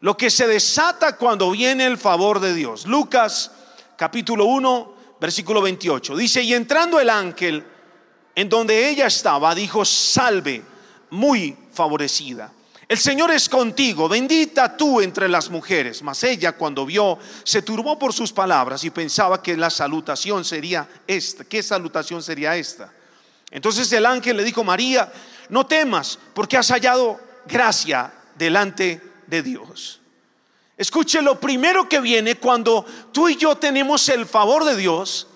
Lo 0.00 0.16
que 0.16 0.30
se 0.30 0.46
desata 0.46 1.16
cuando 1.16 1.50
viene 1.50 1.84
el 1.84 1.98
favor 1.98 2.40
de 2.40 2.54
Dios. 2.54 2.86
Lucas 2.86 3.50
capítulo 3.96 4.46
1 4.46 4.94
versículo 5.20 5.60
28. 5.60 6.16
Dice, 6.16 6.42
y 6.42 6.54
entrando 6.54 6.98
el 6.98 7.10
ángel 7.10 7.64
en 8.34 8.48
donde 8.48 8.88
ella 8.88 9.06
estaba, 9.06 9.54
dijo, 9.54 9.84
salve 9.84 10.62
muy 11.14 11.56
favorecida. 11.72 12.52
El 12.86 12.98
Señor 12.98 13.30
es 13.30 13.48
contigo, 13.48 14.08
bendita 14.08 14.76
tú 14.76 15.00
entre 15.00 15.28
las 15.28 15.48
mujeres. 15.48 16.02
Mas 16.02 16.22
ella 16.24 16.52
cuando 16.52 16.84
vio, 16.84 17.18
se 17.44 17.62
turbó 17.62 17.98
por 17.98 18.12
sus 18.12 18.32
palabras 18.32 18.84
y 18.84 18.90
pensaba 18.90 19.42
que 19.42 19.56
la 19.56 19.70
salutación 19.70 20.44
sería 20.44 20.86
esta. 21.06 21.44
¿Qué 21.44 21.62
salutación 21.62 22.22
sería 22.22 22.56
esta? 22.56 22.92
Entonces 23.50 23.90
el 23.92 24.04
ángel 24.04 24.36
le 24.36 24.44
dijo, 24.44 24.64
María, 24.64 25.10
no 25.48 25.64
temas, 25.66 26.18
porque 26.34 26.56
has 26.56 26.68
hallado 26.68 27.18
gracia 27.46 28.12
delante 28.36 29.00
de 29.26 29.42
Dios. 29.42 30.00
Escuche, 30.76 31.22
lo 31.22 31.38
primero 31.38 31.88
que 31.88 32.00
viene 32.00 32.34
cuando 32.34 32.84
tú 33.12 33.28
y 33.28 33.36
yo 33.36 33.56
tenemos 33.56 34.08
el 34.08 34.26
favor 34.26 34.64
de 34.64 34.76
Dios, 34.76 35.28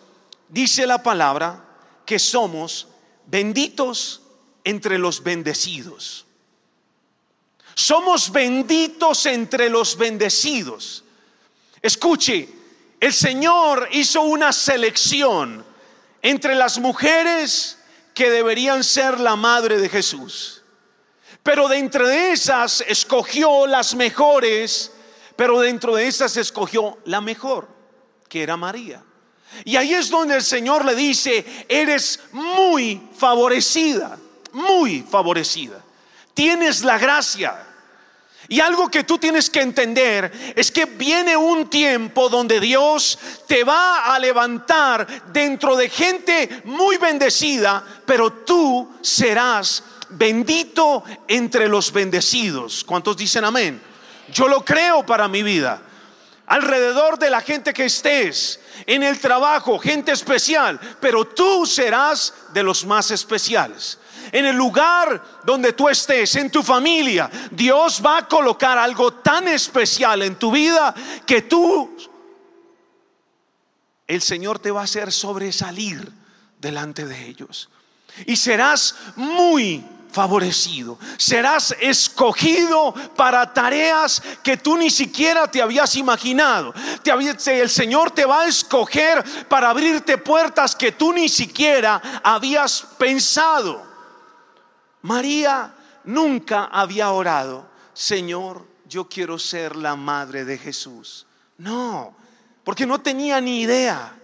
dice 0.48 0.86
la 0.86 1.02
palabra, 1.02 1.64
que 2.04 2.18
somos 2.18 2.88
benditos 3.26 4.22
entre 4.64 4.98
los 4.98 5.22
bendecidos. 5.22 6.26
Somos 7.74 8.32
benditos 8.32 9.24
entre 9.26 9.70
los 9.70 9.96
bendecidos. 9.96 11.04
Escuche, 11.80 12.48
el 12.98 13.14
Señor 13.14 13.88
hizo 13.92 14.22
una 14.22 14.52
selección 14.52 15.64
entre 16.20 16.56
las 16.56 16.78
mujeres 16.78 17.78
que 18.14 18.30
deberían 18.30 18.82
ser 18.82 19.20
la 19.20 19.36
madre 19.36 19.78
de 19.78 19.88
Jesús. 19.88 20.62
Pero 21.44 21.68
de 21.68 21.78
entre 21.78 22.32
esas 22.32 22.80
escogió 22.80 23.66
las 23.68 23.94
mejores, 23.94 24.92
pero 25.36 25.60
dentro 25.60 25.94
de 25.94 26.08
esas 26.08 26.36
escogió 26.36 26.98
la 27.04 27.20
mejor, 27.20 27.68
que 28.28 28.42
era 28.42 28.56
María. 28.56 29.04
Y 29.64 29.76
ahí 29.76 29.94
es 29.94 30.10
donde 30.10 30.34
el 30.34 30.42
Señor 30.42 30.84
le 30.84 30.96
dice, 30.96 31.64
eres 31.68 32.18
muy 32.32 33.00
favorecida 33.16 34.18
muy 34.58 35.02
favorecida. 35.02 35.80
Tienes 36.34 36.84
la 36.84 36.98
gracia. 36.98 37.64
Y 38.50 38.60
algo 38.60 38.88
que 38.88 39.04
tú 39.04 39.18
tienes 39.18 39.50
que 39.50 39.60
entender 39.60 40.54
es 40.56 40.70
que 40.70 40.86
viene 40.86 41.36
un 41.36 41.68
tiempo 41.68 42.28
donde 42.28 42.60
Dios 42.60 43.18
te 43.46 43.62
va 43.62 44.14
a 44.14 44.18
levantar 44.18 45.06
dentro 45.32 45.76
de 45.76 45.90
gente 45.90 46.62
muy 46.64 46.96
bendecida, 46.96 47.84
pero 48.06 48.32
tú 48.32 48.90
serás 49.02 49.82
bendito 50.10 51.04
entre 51.26 51.68
los 51.68 51.92
bendecidos. 51.92 52.84
¿Cuántos 52.84 53.16
dicen 53.18 53.44
amén? 53.44 53.82
Yo 54.32 54.48
lo 54.48 54.64
creo 54.64 55.04
para 55.04 55.28
mi 55.28 55.42
vida. 55.42 55.82
Alrededor 56.46 57.18
de 57.18 57.28
la 57.28 57.42
gente 57.42 57.74
que 57.74 57.84
estés, 57.84 58.60
en 58.86 59.02
el 59.02 59.18
trabajo, 59.18 59.78
gente 59.78 60.12
especial, 60.12 60.80
pero 61.00 61.26
tú 61.26 61.66
serás 61.66 62.32
de 62.54 62.62
los 62.62 62.86
más 62.86 63.10
especiales 63.10 63.98
en 64.32 64.46
el 64.46 64.56
lugar 64.56 65.40
donde 65.44 65.72
tú 65.72 65.88
estés, 65.88 66.34
en 66.36 66.50
tu 66.50 66.62
familia, 66.62 67.30
Dios 67.50 68.02
va 68.04 68.18
a 68.18 68.28
colocar 68.28 68.78
algo 68.78 69.12
tan 69.14 69.48
especial 69.48 70.22
en 70.22 70.36
tu 70.36 70.50
vida 70.50 70.94
que 71.26 71.42
tú, 71.42 71.96
el 74.06 74.22
Señor 74.22 74.58
te 74.58 74.70
va 74.70 74.80
a 74.80 74.84
hacer 74.84 75.12
sobresalir 75.12 76.10
delante 76.58 77.06
de 77.06 77.26
ellos. 77.26 77.68
Y 78.26 78.36
serás 78.36 78.94
muy 79.16 79.84
favorecido. 80.10 80.98
Serás 81.16 81.74
escogido 81.80 82.94
para 83.16 83.52
tareas 83.52 84.22
que 84.42 84.56
tú 84.56 84.76
ni 84.76 84.90
siquiera 84.90 85.50
te 85.50 85.62
habías 85.62 85.94
imaginado. 85.96 86.74
el 87.46 87.70
Señor 87.70 88.10
te 88.10 88.24
va 88.24 88.42
a 88.42 88.46
escoger 88.46 89.22
para 89.48 89.70
abrirte 89.70 90.18
puertas 90.18 90.74
que 90.74 90.92
tú 90.92 91.12
ni 91.12 91.28
siquiera 91.28 92.20
habías 92.24 92.84
pensado. 92.98 93.87
María 95.02 95.74
nunca 96.04 96.64
había 96.66 97.10
orado, 97.10 97.68
Señor, 97.92 98.66
yo 98.88 99.08
quiero 99.08 99.38
ser 99.38 99.76
la 99.76 99.96
madre 99.96 100.44
de 100.44 100.58
Jesús. 100.58 101.26
No, 101.58 102.16
porque 102.64 102.86
no 102.86 103.00
tenía 103.00 103.40
ni 103.40 103.62
idea. 103.62 104.14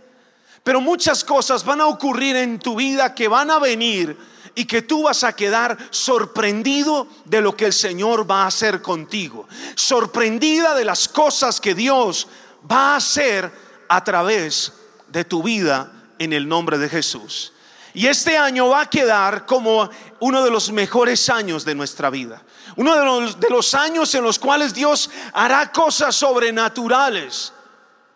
Pero 0.63 0.81
muchas 0.81 1.23
cosas 1.25 1.65
van 1.65 1.81
a 1.81 1.87
ocurrir 1.87 2.37
en 2.37 2.59
tu 2.59 2.77
vida 2.77 3.15
que 3.15 3.29
van 3.29 3.51
a 3.51 3.59
venir 3.59 4.17
y 4.55 4.65
que 4.65 4.83
tú 4.83 5.03
vas 5.03 5.25
a 5.25 5.35
quedar 5.35 5.77
sorprendido 5.91 7.09
de 7.25 7.41
lo 7.41 7.57
que 7.57 7.67
el 7.67 7.73
Señor 7.73 8.29
va 8.31 8.45
a 8.45 8.47
hacer 8.47 8.81
contigo. 8.81 9.47
Sorprendida 9.75 10.75
de 10.75 10.85
las 10.85 11.09
cosas 11.09 11.61
que 11.61 11.75
Dios 11.75 12.29
va 12.71 12.95
a 12.95 12.97
hacer 12.97 13.53
a 13.89 14.03
través 14.03 14.73
de 15.09 15.25
tu 15.25 15.43
vida 15.43 15.93
en 16.19 16.33
el 16.33 16.49
nombre 16.49 16.79
de 16.79 16.89
Jesús. 16.89 17.54
Y 17.95 18.09
este 18.09 18.37
año 18.37 18.69
va 18.69 18.83
a 18.83 18.91
quedar 18.91 19.47
como 19.47 19.89
uno 20.19 20.45
de 20.45 20.51
los 20.51 20.73
mejores 20.73 21.31
años 21.31 21.65
de 21.65 21.77
nuestra 21.77 22.11
vida. 22.11 22.43
Uno 22.77 22.97
de 22.99 23.05
los, 23.05 23.41
de 23.41 23.49
los, 23.49 23.73
años 23.73 24.13
en 24.17 24.25
los 24.25 24.37
cuales 24.39 24.75
Dios 24.75 25.09
hará 25.33 25.71
cosas 25.71 26.17
sobrenaturales 26.17 27.53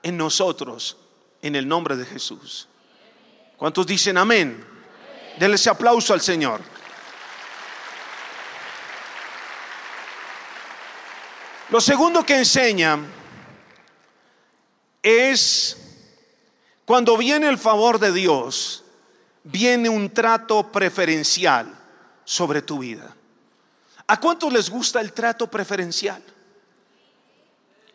en 0.02 0.16
nosotros, 0.16 0.96
en 1.40 1.54
el 1.54 1.68
nombre 1.68 1.96
de 1.96 2.04
Jesús. 2.04 2.66
¿Cuántos 3.56 3.86
dicen 3.86 4.18
amén? 4.18 4.66
Denle 5.38 5.54
ese 5.54 5.70
aplauso 5.70 6.12
al 6.12 6.20
Señor. 6.20 6.60
Lo 11.70 11.80
segundo 11.80 12.24
que 12.24 12.36
enseña 12.36 12.98
es 15.02 15.76
cuando 16.84 17.16
viene 17.16 17.48
el 17.48 17.58
favor 17.58 17.98
de 17.98 18.10
Dios, 18.10 18.84
viene 19.44 19.88
un 19.88 20.10
trato 20.10 20.70
preferencial 20.70 21.74
sobre 22.24 22.62
tu 22.62 22.78
vida. 22.78 23.14
¿A 24.06 24.18
cuántos 24.18 24.52
les 24.52 24.70
gusta 24.70 25.00
el 25.00 25.12
trato 25.12 25.50
preferencial? 25.50 26.22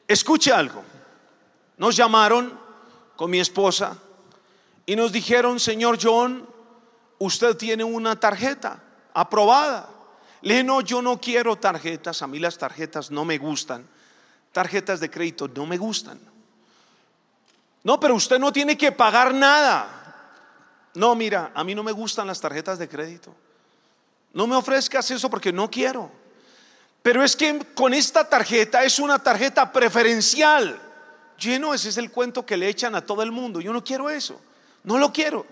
Escuche 0.07 0.51
algo. 0.51 0.83
Nos 1.77 1.95
llamaron 1.95 2.59
con 3.15 3.31
mi 3.31 3.39
esposa 3.39 3.97
y 4.85 4.95
nos 4.95 5.11
dijeron, 5.11 5.59
señor 5.59 5.97
John, 6.01 6.47
usted 7.19 7.55
tiene 7.55 7.83
una 7.83 8.19
tarjeta 8.19 8.81
aprobada. 9.13 9.89
Le 10.41 10.55
dije, 10.55 10.63
no, 10.63 10.81
yo 10.81 11.01
no 11.01 11.19
quiero 11.19 11.55
tarjetas, 11.55 12.21
a 12.21 12.27
mí 12.27 12.37
las 12.37 12.57
tarjetas 12.57 13.09
no 13.11 13.23
me 13.25 13.37
gustan. 13.37 13.87
Tarjetas 14.51 14.99
de 14.99 15.09
crédito 15.09 15.47
no 15.47 15.65
me 15.65 15.77
gustan. 15.77 16.19
No, 17.83 17.99
pero 17.99 18.15
usted 18.15 18.39
no 18.39 18.51
tiene 18.51 18.77
que 18.77 18.91
pagar 18.91 19.33
nada. 19.33 20.02
No, 20.95 21.15
mira, 21.15 21.51
a 21.53 21.63
mí 21.63 21.73
no 21.73 21.83
me 21.83 21.91
gustan 21.91 22.27
las 22.27 22.39
tarjetas 22.39 22.77
de 22.77 22.87
crédito. 22.87 23.33
No 24.33 24.47
me 24.47 24.55
ofrezcas 24.55 25.09
eso 25.11 25.29
porque 25.29 25.51
no 25.51 25.69
quiero. 25.69 26.11
Pero 27.01 27.23
es 27.23 27.35
que 27.35 27.59
con 27.75 27.93
esta 27.93 28.27
tarjeta 28.27 28.83
es 28.83 28.97
una 28.99 29.19
tarjeta 29.19 29.71
preferencial. 29.71 30.79
Lleno, 31.37 31.73
ese 31.73 31.89
es 31.89 31.97
el 31.97 32.11
cuento 32.11 32.45
que 32.45 32.57
le 32.57 32.69
echan 32.69 32.95
a 32.95 33.05
todo 33.05 33.21
el 33.23 33.31
mundo. 33.31 33.59
Yo 33.59 33.73
no 33.73 33.83
quiero 33.83 34.09
eso. 34.09 34.39
No 34.83 34.97
lo 34.97 35.11
quiero. 35.11 35.45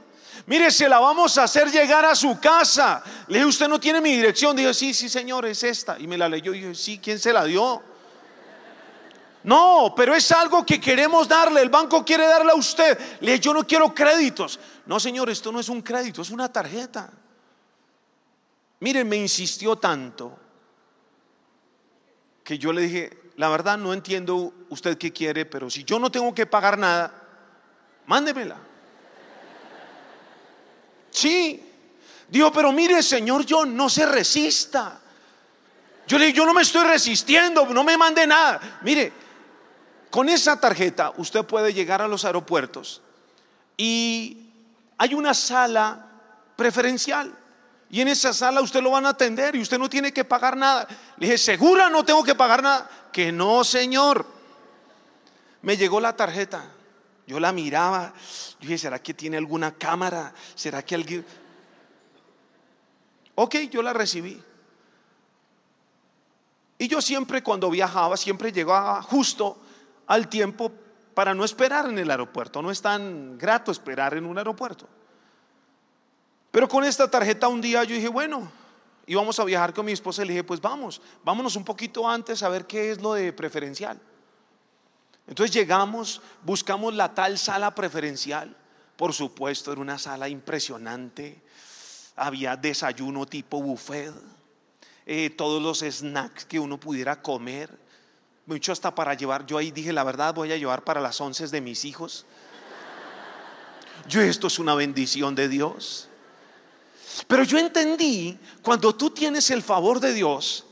Mire, 0.45 0.71
se 0.71 0.87
la 0.87 0.99
vamos 0.99 1.37
a 1.37 1.43
hacer 1.43 1.69
llegar 1.69 2.05
a 2.05 2.15
su 2.15 2.39
casa. 2.39 3.03
Le 3.27 3.39
dije, 3.39 3.49
usted 3.49 3.67
no 3.67 3.79
tiene 3.79 3.99
mi 3.99 4.15
dirección. 4.15 4.55
Dijo, 4.55 4.73
sí, 4.73 4.93
sí, 4.93 5.09
señor, 5.09 5.45
es 5.45 5.63
esta. 5.63 5.99
Y 5.99 6.07
me 6.07 6.17
la 6.17 6.29
leyó. 6.29 6.53
Y 6.53 6.61
dije, 6.61 6.75
sí, 6.75 6.99
¿quién 7.03 7.19
se 7.19 7.33
la 7.33 7.43
dio? 7.43 7.81
No, 9.43 9.93
pero 9.95 10.15
es 10.15 10.31
algo 10.31 10.65
que 10.65 10.79
queremos 10.79 11.27
darle. 11.27 11.61
El 11.61 11.69
banco 11.69 12.05
quiere 12.05 12.25
darle 12.25 12.51
a 12.51 12.55
usted. 12.55 12.97
Le 13.19 13.33
dije, 13.33 13.43
yo 13.43 13.53
no 13.53 13.65
quiero 13.65 13.93
créditos. 13.93 14.59
No, 14.91 14.99
señor, 14.99 15.29
esto 15.29 15.53
no 15.53 15.61
es 15.61 15.69
un 15.69 15.81
crédito, 15.81 16.21
es 16.21 16.31
una 16.31 16.51
tarjeta. 16.51 17.09
Miren, 18.81 19.07
me 19.07 19.15
insistió 19.15 19.77
tanto 19.77 20.37
que 22.43 22.57
yo 22.57 22.73
le 22.73 22.81
dije, 22.81 23.31
la 23.37 23.47
verdad 23.47 23.77
no 23.77 23.93
entiendo 23.93 24.53
usted 24.67 24.97
qué 24.97 25.13
quiere, 25.13 25.45
pero 25.45 25.69
si 25.69 25.85
yo 25.85 25.97
no 25.97 26.11
tengo 26.11 26.35
que 26.35 26.45
pagar 26.45 26.77
nada, 26.77 27.13
mándemela. 28.05 28.57
Sí. 31.09 31.63
Dijo, 32.27 32.51
pero 32.51 32.73
mire, 32.73 33.01
Señor, 33.01 33.45
yo 33.45 33.63
no 33.65 33.87
se 33.87 34.05
resista. 34.05 34.99
Yo 36.05 36.17
le 36.17 36.25
dije, 36.25 36.37
yo 36.37 36.45
no 36.45 36.53
me 36.53 36.63
estoy 36.63 36.85
resistiendo, 36.85 37.65
no 37.65 37.85
me 37.85 37.95
mande 37.95 38.27
nada. 38.27 38.79
Mire, 38.81 39.13
con 40.09 40.27
esa 40.27 40.59
tarjeta 40.59 41.13
usted 41.15 41.45
puede 41.45 41.73
llegar 41.73 42.01
a 42.01 42.09
los 42.09 42.25
aeropuertos 42.25 43.01
y 43.77 44.40
hay 45.01 45.15
una 45.15 45.33
sala 45.33 46.05
preferencial. 46.55 47.35
Y 47.89 48.01
en 48.01 48.07
esa 48.09 48.33
sala 48.33 48.61
usted 48.61 48.83
lo 48.83 48.91
van 48.91 49.07
a 49.07 49.09
atender 49.09 49.55
y 49.55 49.59
usted 49.59 49.79
no 49.79 49.89
tiene 49.89 50.13
que 50.13 50.23
pagar 50.23 50.55
nada. 50.55 50.87
Le 51.17 51.25
dije, 51.25 51.39
¿segura 51.39 51.89
no 51.89 52.05
tengo 52.05 52.23
que 52.23 52.35
pagar 52.35 52.61
nada? 52.61 52.87
Que 53.11 53.31
no, 53.31 53.63
señor. 53.63 54.27
Me 55.63 55.75
llegó 55.75 55.99
la 55.99 56.15
tarjeta. 56.15 56.65
Yo 57.25 57.39
la 57.39 57.51
miraba. 57.51 58.13
Yo 58.59 58.67
dije, 58.67 58.77
¿será 58.77 59.01
que 59.01 59.15
tiene 59.15 59.37
alguna 59.37 59.71
cámara? 59.71 60.35
¿Será 60.53 60.83
que 60.83 60.93
alguien... 60.93 61.25
Ok, 63.33 63.55
yo 63.71 63.81
la 63.81 63.93
recibí. 63.93 64.39
Y 66.77 66.87
yo 66.87 67.01
siempre 67.01 67.41
cuando 67.41 67.71
viajaba, 67.71 68.17
siempre 68.17 68.51
llegaba 68.51 69.01
justo 69.01 69.59
al 70.05 70.27
tiempo 70.27 70.71
para 71.13 71.33
no 71.33 71.43
esperar 71.43 71.87
en 71.87 71.99
el 71.99 72.09
aeropuerto. 72.11 72.61
No 72.61 72.71
es 72.71 72.81
tan 72.81 73.37
grato 73.37 73.71
esperar 73.71 74.15
en 74.15 74.25
un 74.25 74.37
aeropuerto. 74.37 74.87
Pero 76.51 76.67
con 76.67 76.83
esta 76.83 77.09
tarjeta 77.09 77.47
un 77.47 77.61
día 77.61 77.83
yo 77.83 77.95
dije, 77.95 78.09
bueno, 78.09 78.51
íbamos 79.05 79.39
a 79.39 79.45
viajar 79.45 79.73
con 79.73 79.85
mi 79.85 79.91
esposa 79.93 80.23
y 80.23 80.27
le 80.27 80.33
dije, 80.33 80.43
pues 80.43 80.61
vamos, 80.61 81.01
vámonos 81.23 81.55
un 81.55 81.63
poquito 81.63 82.07
antes 82.07 82.43
a 82.43 82.49
ver 82.49 82.65
qué 82.67 82.91
es 82.91 83.01
lo 83.01 83.13
de 83.13 83.31
preferencial. 83.33 83.99
Entonces 85.27 85.55
llegamos, 85.55 86.21
buscamos 86.43 86.93
la 86.93 87.13
tal 87.13 87.37
sala 87.37 87.73
preferencial. 87.73 88.55
Por 88.97 89.13
supuesto, 89.13 89.71
era 89.71 89.81
una 89.81 89.97
sala 89.97 90.27
impresionante. 90.27 91.41
Había 92.17 92.57
desayuno 92.57 93.25
tipo 93.25 93.61
buffet, 93.61 94.13
eh, 95.05 95.29
todos 95.31 95.61
los 95.61 95.79
snacks 95.79 96.45
que 96.45 96.59
uno 96.59 96.77
pudiera 96.77 97.21
comer. 97.21 97.69
Mucho 98.45 98.71
hasta 98.71 98.93
para 98.93 99.13
llevar. 99.13 99.45
Yo 99.45 99.57
ahí 99.57 99.71
dije, 99.71 99.93
la 99.93 100.03
verdad, 100.03 100.33
voy 100.33 100.51
a 100.51 100.57
llevar 100.57 100.83
para 100.83 100.99
las 100.99 101.19
once 101.21 101.47
de 101.47 101.61
mis 101.61 101.85
hijos. 101.85 102.25
Yo, 104.07 104.21
esto 104.21 104.47
es 104.47 104.59
una 104.59 104.75
bendición 104.75 105.35
de 105.35 105.47
Dios. 105.47 106.09
Pero 107.27 107.43
yo 107.43 107.57
entendí 107.57 108.37
cuando 108.61 108.95
tú 108.95 109.11
tienes 109.11 109.49
el 109.51 109.61
favor 109.61 109.99
de 109.99 110.13
Dios, 110.13 110.65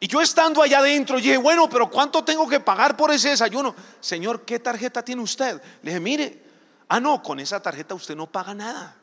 y 0.00 0.06
yo 0.06 0.20
estando 0.20 0.62
allá 0.62 0.80
adentro, 0.80 1.16
dije, 1.16 1.38
bueno, 1.38 1.68
pero 1.68 1.88
¿cuánto 1.88 2.22
tengo 2.22 2.46
que 2.46 2.60
pagar 2.60 2.96
por 2.96 3.10
ese 3.10 3.30
desayuno? 3.30 3.74
Señor, 4.00 4.44
¿qué 4.44 4.58
tarjeta 4.58 5.02
tiene 5.02 5.22
usted? 5.22 5.62
Le 5.82 5.90
dije, 5.90 6.00
mire, 6.00 6.42
ah, 6.88 7.00
no, 7.00 7.22
con 7.22 7.40
esa 7.40 7.62
tarjeta 7.62 7.94
usted 7.94 8.14
no 8.14 8.30
paga 8.30 8.52
nada. 8.52 8.96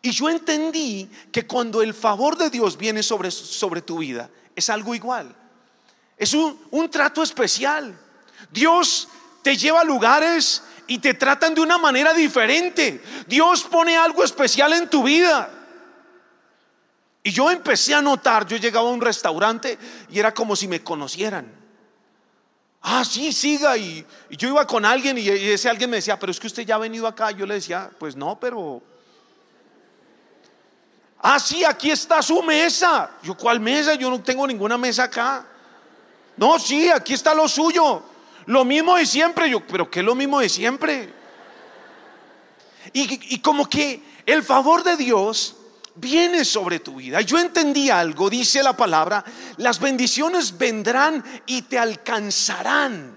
Y 0.00 0.10
yo 0.10 0.28
entendí 0.28 1.10
que 1.32 1.46
cuando 1.46 1.82
el 1.82 1.92
favor 1.92 2.36
de 2.36 2.50
Dios 2.50 2.76
viene 2.76 3.02
sobre, 3.02 3.30
sobre 3.30 3.82
tu 3.82 3.98
vida, 3.98 4.30
es 4.54 4.70
algo 4.70 4.94
igual. 4.94 5.34
Es 6.18 6.34
un, 6.34 6.60
un 6.70 6.90
trato 6.90 7.22
especial. 7.22 7.98
Dios 8.50 9.08
te 9.42 9.56
lleva 9.56 9.80
a 9.80 9.84
lugares 9.84 10.62
y 10.86 10.98
te 10.98 11.14
tratan 11.14 11.54
de 11.54 11.60
una 11.60 11.78
manera 11.78 12.12
diferente. 12.12 13.02
Dios 13.26 13.62
pone 13.64 13.96
algo 13.96 14.24
especial 14.24 14.72
en 14.72 14.88
tu 14.88 15.04
vida. 15.04 15.50
Y 17.22 17.30
yo 17.30 17.50
empecé 17.50 17.94
a 17.94 18.00
notar, 18.00 18.46
yo 18.46 18.56
llegaba 18.56 18.88
a 18.88 18.92
un 18.92 19.00
restaurante 19.00 19.78
y 20.08 20.18
era 20.18 20.32
como 20.32 20.56
si 20.56 20.66
me 20.66 20.82
conocieran. 20.82 21.52
Ah, 22.80 23.04
sí, 23.04 23.32
siga. 23.32 23.76
Y, 23.76 24.06
yo 24.30 24.48
iba 24.48 24.66
con 24.66 24.84
alguien 24.84 25.18
y, 25.18 25.28
ese 25.28 25.68
alguien 25.68 25.90
me 25.90 25.96
decía, 25.96 26.18
pero 26.18 26.32
es 26.32 26.40
que 26.40 26.46
usted 26.46 26.64
ya 26.64 26.76
ha 26.76 26.78
venido 26.78 27.06
acá. 27.06 27.30
Yo 27.30 27.44
le 27.44 27.54
decía, 27.54 27.90
pues 27.98 28.16
no, 28.16 28.40
pero... 28.40 28.82
Ah, 31.20 31.38
sí, 31.38 31.64
aquí 31.64 31.90
está 31.90 32.22
su 32.22 32.42
mesa. 32.42 33.10
Yo, 33.22 33.36
¿cuál 33.36 33.60
mesa? 33.60 33.94
Yo 33.94 34.08
no 34.08 34.22
tengo 34.22 34.46
ninguna 34.46 34.78
mesa 34.78 35.04
acá. 35.04 35.44
No, 36.38 36.58
sí, 36.58 36.88
aquí 36.88 37.14
está 37.14 37.34
lo 37.34 37.48
suyo. 37.48 38.02
Lo 38.46 38.64
mismo 38.64 38.96
de 38.96 39.04
siempre. 39.04 39.50
Yo, 39.50 39.60
pero 39.66 39.90
¿qué 39.90 40.00
es 40.00 40.06
lo 40.06 40.14
mismo 40.14 40.40
de 40.40 40.48
siempre? 40.48 41.12
Y, 42.92 43.34
y 43.34 43.40
como 43.40 43.68
que 43.68 44.02
el 44.24 44.42
favor 44.42 44.82
de 44.82 44.96
Dios 44.96 45.56
viene 45.96 46.44
sobre 46.44 46.78
tu 46.78 46.96
vida. 46.96 47.20
Yo 47.20 47.38
entendí 47.38 47.90
algo, 47.90 48.30
dice 48.30 48.62
la 48.62 48.76
palabra, 48.76 49.24
las 49.56 49.80
bendiciones 49.80 50.56
vendrán 50.56 51.24
y 51.46 51.62
te 51.62 51.78
alcanzarán. 51.78 53.16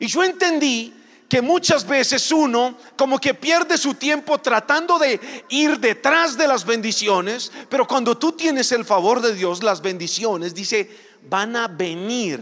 Y 0.00 0.06
yo 0.06 0.24
entendí 0.24 0.94
que 1.28 1.42
muchas 1.42 1.86
veces 1.86 2.30
uno 2.30 2.76
como 2.96 3.18
que 3.18 3.34
pierde 3.34 3.76
su 3.76 3.94
tiempo 3.94 4.38
tratando 4.38 4.98
de 4.98 5.20
ir 5.48 5.78
detrás 5.80 6.36
de 6.36 6.46
las 6.46 6.64
bendiciones, 6.64 7.50
pero 7.68 7.86
cuando 7.86 8.16
tú 8.16 8.32
tienes 8.32 8.70
el 8.72 8.84
favor 8.84 9.20
de 9.20 9.34
Dios, 9.34 9.62
las 9.62 9.82
bendiciones, 9.82 10.54
dice, 10.54 10.88
van 11.28 11.56
a 11.56 11.68
venir 11.68 12.40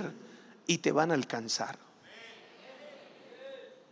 y 0.66 0.78
te 0.78 0.92
van 0.92 1.10
a 1.10 1.14
alcanzar. 1.14 1.78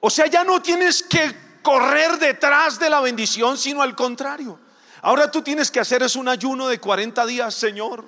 O 0.01 0.11
sea, 0.11 0.27
ya 0.27 0.43
no 0.45 0.61
tienes 0.61 1.03
que 1.03 1.61
correr 1.63 2.19
detrás 2.19 2.79
de 2.79 2.91
la 2.91 3.01
bendición, 3.01 3.57
sino 3.57 3.83
al 3.83 3.95
contrario. 3.95 4.59
Ahora 5.03 5.31
tú 5.31 5.43
tienes 5.43 5.71
que 5.71 5.81
hacer 5.81 6.03
es 6.03 6.17
un 6.17 6.29
ayuno 6.29 6.69
de 6.69 6.79
40 6.79 7.25
días, 7.27 7.55
Señor, 7.55 8.05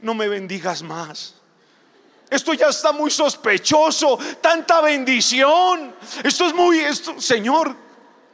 no 0.00 0.14
me 0.14 0.28
bendigas 0.28 0.82
más. 0.82 1.34
Esto 2.30 2.52
ya 2.54 2.68
está 2.68 2.92
muy 2.92 3.10
sospechoso, 3.10 4.18
tanta 4.40 4.80
bendición. 4.80 5.94
Esto 6.22 6.46
es 6.46 6.54
muy, 6.54 6.80
esto, 6.80 7.20
Señor, 7.20 7.74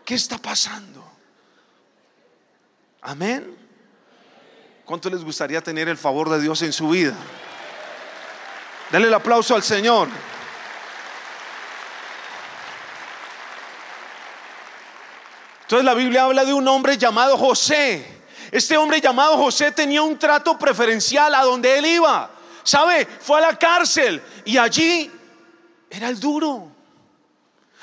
¿qué 0.04 0.14
está 0.14 0.38
pasando? 0.38 1.04
Amén. 3.02 3.56
¿Cuánto 4.84 5.10
les 5.10 5.22
gustaría 5.22 5.60
tener 5.60 5.88
el 5.88 5.96
favor 5.96 6.28
de 6.30 6.40
Dios 6.40 6.62
en 6.62 6.72
su 6.72 6.88
vida? 6.88 7.14
Dale 8.90 9.06
el 9.06 9.14
aplauso 9.14 9.54
al 9.54 9.62
Señor. 9.62 10.08
Entonces 15.62 15.84
la 15.84 15.94
Biblia 15.94 16.24
habla 16.24 16.44
de 16.44 16.52
un 16.52 16.66
hombre 16.66 16.98
llamado 16.98 17.38
José. 17.38 18.22
Este 18.50 18.76
hombre 18.76 19.00
llamado 19.00 19.36
José 19.36 19.70
tenía 19.70 20.02
un 20.02 20.18
trato 20.18 20.58
preferencial 20.58 21.32
a 21.32 21.42
donde 21.42 21.78
él 21.78 21.86
iba. 21.86 22.28
¿Sabe? 22.64 23.06
Fue 23.06 23.38
a 23.38 23.42
la 23.42 23.56
cárcel 23.56 24.20
y 24.44 24.58
allí 24.58 25.08
era 25.88 26.08
el 26.08 26.18
duro. 26.18 26.68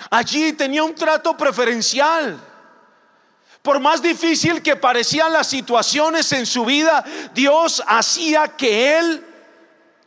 Allí 0.09 0.51
tenía 0.51 0.83
un 0.83 0.93
trato 0.93 1.37
preferencial. 1.37 2.37
Por 3.61 3.79
más 3.79 4.01
difícil 4.01 4.61
que 4.61 4.75
parecían 4.75 5.31
las 5.31 5.47
situaciones 5.47 6.31
en 6.33 6.45
su 6.45 6.65
vida, 6.65 7.03
Dios 7.33 7.81
hacía 7.87 8.49
que 8.49 8.97
él 8.97 9.26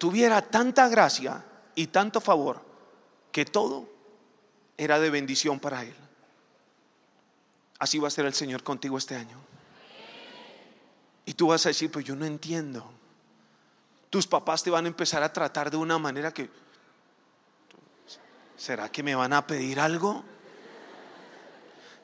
tuviera 0.00 0.42
tanta 0.42 0.88
gracia 0.88 1.44
y 1.76 1.86
tanto 1.86 2.20
favor 2.20 2.60
que 3.30 3.44
todo 3.44 3.88
era 4.76 4.98
de 4.98 5.10
bendición 5.10 5.60
para 5.60 5.84
él. 5.84 5.94
Así 7.78 8.00
va 8.00 8.08
a 8.08 8.10
ser 8.10 8.26
el 8.26 8.34
Señor 8.34 8.64
contigo 8.64 8.98
este 8.98 9.14
año. 9.14 9.38
Y 11.24 11.34
tú 11.34 11.46
vas 11.46 11.64
a 11.66 11.68
decir, 11.68 11.92
pues 11.92 12.04
yo 12.04 12.16
no 12.16 12.24
entiendo 12.24 12.90
tus 14.10 14.26
papás 14.26 14.62
te 14.64 14.70
van 14.70 14.84
a 14.84 14.88
empezar 14.88 15.22
a 15.22 15.32
tratar 15.32 15.70
de 15.70 15.76
una 15.76 15.96
manera 15.96 16.34
que, 16.34 16.50
¿será 18.56 18.90
que 18.90 19.04
me 19.04 19.14
van 19.14 19.32
a 19.32 19.46
pedir 19.46 19.78
algo? 19.78 20.24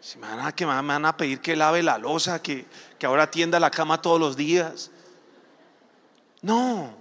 Si 0.00 0.16
me 0.18 0.28
van 0.28 0.46
a, 0.46 0.52
que 0.52 0.64
me 0.64 0.80
van 0.80 1.04
a 1.04 1.16
pedir 1.16 1.40
que 1.40 1.56
lave 1.56 1.82
la 1.82 1.98
losa, 1.98 2.40
que, 2.40 2.64
que 2.96 3.06
ahora 3.06 3.28
tienda 3.28 3.58
la 3.58 3.72
cama 3.72 4.00
todos 4.00 4.20
los 4.20 4.36
días. 4.36 4.92
No, 6.42 6.94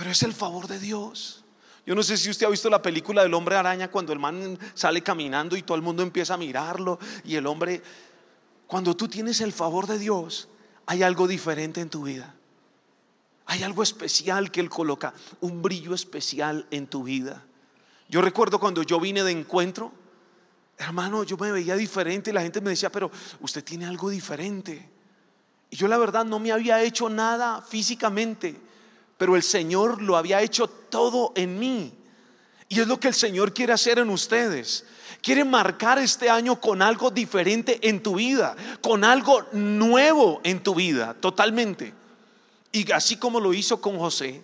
pero 0.00 0.12
es 0.12 0.22
el 0.22 0.32
favor 0.32 0.66
de 0.66 0.78
Dios. 0.78 1.44
Yo 1.84 1.94
no 1.94 2.02
sé 2.02 2.16
si 2.16 2.30
usted 2.30 2.46
ha 2.46 2.48
visto 2.48 2.70
la 2.70 2.80
película 2.80 3.22
del 3.22 3.34
hombre 3.34 3.56
araña 3.56 3.90
cuando 3.90 4.14
el 4.14 4.18
man 4.18 4.58
sale 4.72 5.02
caminando 5.02 5.58
y 5.58 5.62
todo 5.62 5.76
el 5.76 5.82
mundo 5.82 6.02
empieza 6.02 6.32
a 6.32 6.36
mirarlo 6.38 6.98
y 7.22 7.34
el 7.34 7.46
hombre, 7.46 7.82
cuando 8.66 8.96
tú 8.96 9.08
tienes 9.08 9.42
el 9.42 9.52
favor 9.52 9.86
de 9.86 9.98
Dios, 9.98 10.48
hay 10.86 11.02
algo 11.02 11.28
diferente 11.28 11.82
en 11.82 11.90
tu 11.90 12.04
vida. 12.04 12.34
Hay 13.44 13.62
algo 13.62 13.82
especial 13.82 14.50
que 14.50 14.60
Él 14.60 14.70
coloca, 14.70 15.12
un 15.42 15.60
brillo 15.60 15.92
especial 15.92 16.66
en 16.70 16.86
tu 16.86 17.02
vida. 17.02 17.44
Yo 18.08 18.22
recuerdo 18.22 18.58
cuando 18.58 18.82
yo 18.82 19.00
vine 19.00 19.22
de 19.22 19.32
encuentro, 19.32 19.92
hermano, 20.78 21.24
yo 21.24 21.36
me 21.36 21.52
veía 21.52 21.76
diferente 21.76 22.30
y 22.30 22.32
la 22.32 22.40
gente 22.40 22.62
me 22.62 22.70
decía, 22.70 22.90
pero 22.90 23.10
usted 23.40 23.62
tiene 23.62 23.84
algo 23.84 24.08
diferente. 24.08 24.88
Y 25.68 25.76
yo 25.76 25.88
la 25.88 25.98
verdad 25.98 26.24
no 26.24 26.38
me 26.38 26.52
había 26.52 26.82
hecho 26.82 27.10
nada 27.10 27.60
físicamente, 27.60 28.69
pero 29.20 29.36
el 29.36 29.42
Señor 29.42 30.00
lo 30.00 30.16
había 30.16 30.40
hecho 30.40 30.66
todo 30.66 31.34
en 31.36 31.58
mí. 31.58 31.92
Y 32.70 32.80
es 32.80 32.88
lo 32.88 32.98
que 32.98 33.08
el 33.08 33.14
Señor 33.14 33.52
quiere 33.52 33.74
hacer 33.74 33.98
en 33.98 34.08
ustedes. 34.08 34.86
Quiere 35.20 35.44
marcar 35.44 35.98
este 35.98 36.30
año 36.30 36.58
con 36.58 36.80
algo 36.80 37.10
diferente 37.10 37.86
en 37.86 38.02
tu 38.02 38.14
vida, 38.14 38.56
con 38.80 39.04
algo 39.04 39.46
nuevo 39.52 40.40
en 40.42 40.62
tu 40.62 40.74
vida, 40.74 41.12
totalmente. 41.12 41.92
Y 42.72 42.90
así 42.92 43.18
como 43.18 43.40
lo 43.40 43.52
hizo 43.52 43.82
con 43.82 43.98
José, 43.98 44.42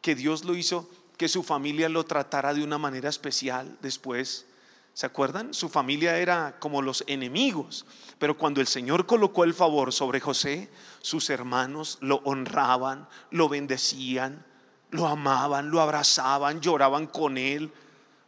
que 0.00 0.14
Dios 0.14 0.44
lo 0.44 0.54
hizo, 0.54 0.88
que 1.16 1.26
su 1.26 1.42
familia 1.42 1.88
lo 1.88 2.04
tratara 2.04 2.54
de 2.54 2.62
una 2.62 2.78
manera 2.78 3.08
especial 3.08 3.78
después. 3.82 4.46
¿Se 4.94 5.06
acuerdan? 5.06 5.54
Su 5.54 5.68
familia 5.68 6.18
era 6.18 6.58
como 6.58 6.82
los 6.82 7.02
enemigos, 7.06 7.86
pero 8.18 8.36
cuando 8.36 8.60
el 8.60 8.66
Señor 8.66 9.06
colocó 9.06 9.44
el 9.44 9.54
favor 9.54 9.92
sobre 9.92 10.20
José, 10.20 10.70
sus 11.00 11.30
hermanos 11.30 11.96
lo 12.00 12.16
honraban, 12.24 13.08
lo 13.30 13.48
bendecían, 13.48 14.44
lo 14.90 15.06
amaban, 15.06 15.70
lo 15.70 15.80
abrazaban, 15.80 16.60
lloraban 16.60 17.06
con 17.06 17.38
él, 17.38 17.72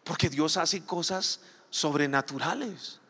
porque 0.04 0.30
Dios 0.30 0.56
hace 0.56 0.84
cosas 0.84 1.40
sobrenaturales. 1.68 3.00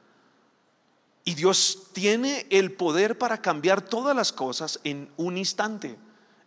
Y 1.25 1.35
Dios 1.35 1.89
tiene 1.93 2.47
el 2.51 2.73
poder 2.73 3.17
para 3.17 3.41
cambiar 3.41 3.81
todas 3.81 4.17
las 4.17 4.33
cosas 4.33 4.81
en 4.83 5.11
un 5.17 5.39
instante, 5.39 5.97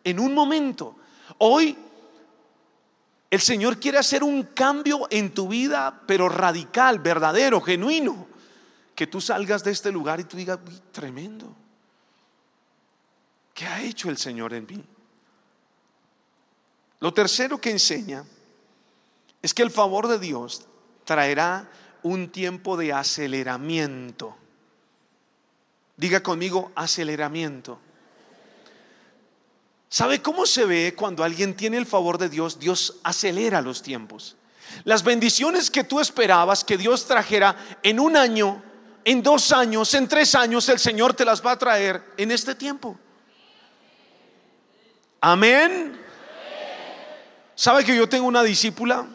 en 0.03 0.19
un 0.19 0.33
momento. 0.33 0.95
Hoy 1.37 1.77
el 3.29 3.41
Señor 3.41 3.79
quiere 3.79 3.97
hacer 3.97 4.23
un 4.23 4.43
cambio 4.43 5.07
en 5.09 5.33
tu 5.33 5.47
vida, 5.47 6.01
pero 6.07 6.29
radical, 6.29 6.99
verdadero, 6.99 7.61
genuino. 7.61 8.27
Que 8.95 9.07
tú 9.07 9.19
salgas 9.19 9.63
de 9.63 9.71
este 9.71 9.91
lugar 9.91 10.19
y 10.19 10.23
tú 10.23 10.37
digas, 10.37 10.59
tremendo. 10.91 11.53
¿Qué 13.53 13.65
ha 13.65 13.81
hecho 13.81 14.09
el 14.09 14.17
Señor 14.17 14.53
en 14.53 14.65
mí? 14.65 14.83
Lo 16.99 17.13
tercero 17.13 17.59
que 17.59 17.71
enseña 17.71 18.23
es 19.41 19.53
que 19.53 19.63
el 19.63 19.71
favor 19.71 20.07
de 20.07 20.19
Dios 20.19 20.65
traerá 21.03 21.69
un 22.03 22.29
tiempo 22.29 22.77
de 22.77 22.93
aceleramiento. 22.93 24.35
Diga 25.95 26.23
conmigo 26.23 26.71
aceleramiento. 26.75 27.79
¿Sabe 29.89 30.21
cómo 30.21 30.45
se 30.45 30.65
ve 30.65 30.93
cuando 30.95 31.23
alguien 31.23 31.55
tiene 31.55 31.77
el 31.77 31.85
favor 31.85 32.17
de 32.17 32.29
Dios? 32.29 32.59
Dios 32.59 32.97
acelera 33.03 33.61
los 33.61 33.81
tiempos. 33.81 34.35
Las 34.83 35.03
bendiciones 35.03 35.71
que 35.71 35.83
tú 35.83 35.99
esperabas 35.99 36.63
que 36.63 36.77
Dios 36.77 37.05
trajera 37.05 37.55
en 37.83 37.99
un 37.99 38.17
año, 38.17 38.61
en 39.05 39.23
dos 39.23 39.51
años, 39.53 39.93
en 39.93 40.07
tres 40.07 40.35
años, 40.35 40.67
el 40.67 40.79
Señor 40.79 41.13
te 41.13 41.23
las 41.23 41.45
va 41.45 41.53
a 41.53 41.57
traer 41.57 42.03
en 42.17 42.31
este 42.31 42.53
tiempo. 42.53 42.99
Amén. 45.21 45.99
¿Sabe 47.55 47.83
que 47.83 47.95
yo 47.95 48.07
tengo 48.07 48.27
una 48.27 48.43
discípula? 48.43 49.07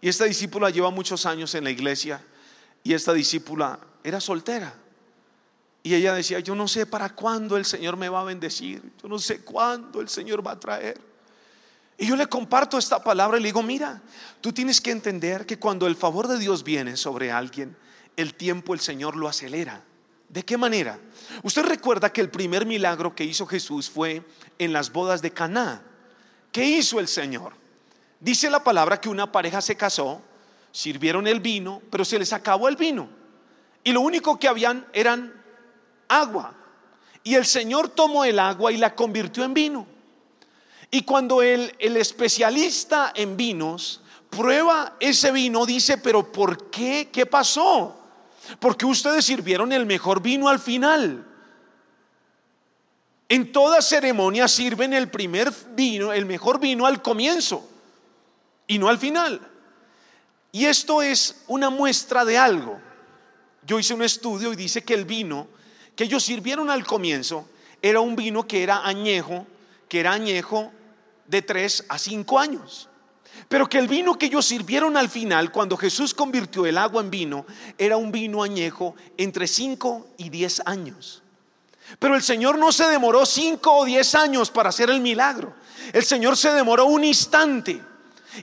Y 0.00 0.08
esta 0.08 0.24
discípula 0.24 0.70
lleva 0.70 0.90
muchos 0.90 1.26
años 1.26 1.54
en 1.54 1.64
la 1.64 1.70
iglesia. 1.70 2.24
Y 2.82 2.94
esta 2.94 3.12
discípula 3.12 3.78
era 4.02 4.20
soltera. 4.20 4.74
Y 5.86 5.94
ella 5.94 6.14
decía, 6.14 6.40
yo 6.40 6.56
no 6.56 6.66
sé 6.66 6.84
para 6.84 7.10
cuándo 7.10 7.56
el 7.56 7.64
Señor 7.64 7.96
me 7.96 8.08
va 8.08 8.22
a 8.22 8.24
bendecir, 8.24 8.82
yo 9.00 9.08
no 9.08 9.20
sé 9.20 9.42
cuándo 9.42 10.00
el 10.00 10.08
Señor 10.08 10.44
va 10.44 10.50
a 10.50 10.58
traer. 10.58 11.00
Y 11.96 12.08
yo 12.08 12.16
le 12.16 12.26
comparto 12.26 12.76
esta 12.76 13.04
palabra 13.04 13.38
y 13.38 13.40
le 13.40 13.46
digo, 13.46 13.62
mira, 13.62 14.02
tú 14.40 14.52
tienes 14.52 14.80
que 14.80 14.90
entender 14.90 15.46
que 15.46 15.60
cuando 15.60 15.86
el 15.86 15.94
favor 15.94 16.26
de 16.26 16.40
Dios 16.40 16.64
viene 16.64 16.96
sobre 16.96 17.30
alguien, 17.30 17.76
el 18.16 18.34
tiempo 18.34 18.74
el 18.74 18.80
Señor 18.80 19.14
lo 19.14 19.28
acelera. 19.28 19.80
¿De 20.28 20.44
qué 20.44 20.56
manera? 20.56 20.98
Usted 21.44 21.62
recuerda 21.62 22.12
que 22.12 22.20
el 22.20 22.30
primer 22.30 22.66
milagro 22.66 23.14
que 23.14 23.22
hizo 23.22 23.46
Jesús 23.46 23.88
fue 23.88 24.24
en 24.58 24.72
las 24.72 24.90
bodas 24.90 25.22
de 25.22 25.30
Caná. 25.30 25.82
¿Qué 26.50 26.64
hizo 26.64 26.98
el 26.98 27.06
Señor? 27.06 27.52
Dice 28.18 28.50
la 28.50 28.64
palabra 28.64 29.00
que 29.00 29.08
una 29.08 29.30
pareja 29.30 29.60
se 29.60 29.76
casó, 29.76 30.20
sirvieron 30.72 31.28
el 31.28 31.38
vino, 31.38 31.80
pero 31.92 32.04
se 32.04 32.18
les 32.18 32.32
acabó 32.32 32.66
el 32.66 32.74
vino. 32.74 33.08
Y 33.84 33.92
lo 33.92 34.00
único 34.00 34.36
que 34.40 34.48
habían 34.48 34.84
eran 34.92 35.45
agua. 36.08 36.54
Y 37.22 37.34
el 37.34 37.46
Señor 37.46 37.88
tomó 37.88 38.24
el 38.24 38.38
agua 38.38 38.72
y 38.72 38.76
la 38.76 38.94
convirtió 38.94 39.44
en 39.44 39.54
vino. 39.54 39.86
Y 40.90 41.02
cuando 41.02 41.42
el, 41.42 41.74
el 41.78 41.96
especialista 41.96 43.12
en 43.14 43.36
vinos 43.36 44.00
prueba 44.30 44.96
ese 45.00 45.32
vino, 45.32 45.66
dice, 45.66 45.98
pero 45.98 46.30
¿por 46.30 46.70
qué? 46.70 47.08
¿Qué 47.12 47.26
pasó? 47.26 47.96
Porque 48.60 48.86
ustedes 48.86 49.24
sirvieron 49.24 49.72
el 49.72 49.86
mejor 49.86 50.22
vino 50.22 50.48
al 50.48 50.58
final. 50.58 51.26
En 53.28 53.50
toda 53.50 53.82
ceremonia 53.82 54.46
sirven 54.46 54.92
el 54.92 55.10
primer 55.10 55.52
vino, 55.74 56.12
el 56.12 56.26
mejor 56.26 56.60
vino 56.60 56.86
al 56.86 57.02
comienzo 57.02 57.68
y 58.68 58.78
no 58.78 58.88
al 58.88 58.98
final. 58.98 59.40
Y 60.52 60.66
esto 60.66 61.02
es 61.02 61.42
una 61.48 61.70
muestra 61.70 62.24
de 62.24 62.38
algo. 62.38 62.80
Yo 63.66 63.80
hice 63.80 63.94
un 63.94 64.02
estudio 64.02 64.52
y 64.52 64.56
dice 64.56 64.84
que 64.84 64.94
el 64.94 65.04
vino 65.04 65.48
que 65.96 66.04
ellos 66.04 66.22
sirvieron 66.22 66.70
al 66.70 66.86
comienzo 66.86 67.48
era 67.82 68.00
un 68.00 68.14
vino 68.14 68.46
que 68.46 68.62
era 68.62 68.86
añejo, 68.86 69.46
que 69.88 70.00
era 70.00 70.12
añejo 70.12 70.70
de 71.26 71.42
3 71.42 71.86
a 71.88 71.98
5 71.98 72.38
años. 72.38 72.88
Pero 73.48 73.68
que 73.68 73.78
el 73.78 73.88
vino 73.88 74.18
que 74.18 74.26
ellos 74.26 74.46
sirvieron 74.46 74.96
al 74.96 75.08
final, 75.08 75.52
cuando 75.52 75.76
Jesús 75.76 76.14
convirtió 76.14 76.66
el 76.66 76.78
agua 76.78 77.02
en 77.02 77.10
vino, 77.10 77.46
era 77.78 77.96
un 77.96 78.10
vino 78.10 78.42
añejo 78.42 78.94
entre 79.16 79.46
5 79.46 80.06
y 80.18 80.30
10 80.30 80.62
años. 80.66 81.22
Pero 81.98 82.14
el 82.16 82.22
Señor 82.22 82.58
no 82.58 82.72
se 82.72 82.86
demoró 82.88 83.24
5 83.24 83.72
o 83.72 83.84
10 83.84 84.14
años 84.16 84.50
para 84.50 84.70
hacer 84.70 84.90
el 84.90 85.00
milagro. 85.00 85.54
El 85.92 86.04
Señor 86.04 86.36
se 86.36 86.50
demoró 86.50 86.86
un 86.86 87.04
instante. 87.04 87.80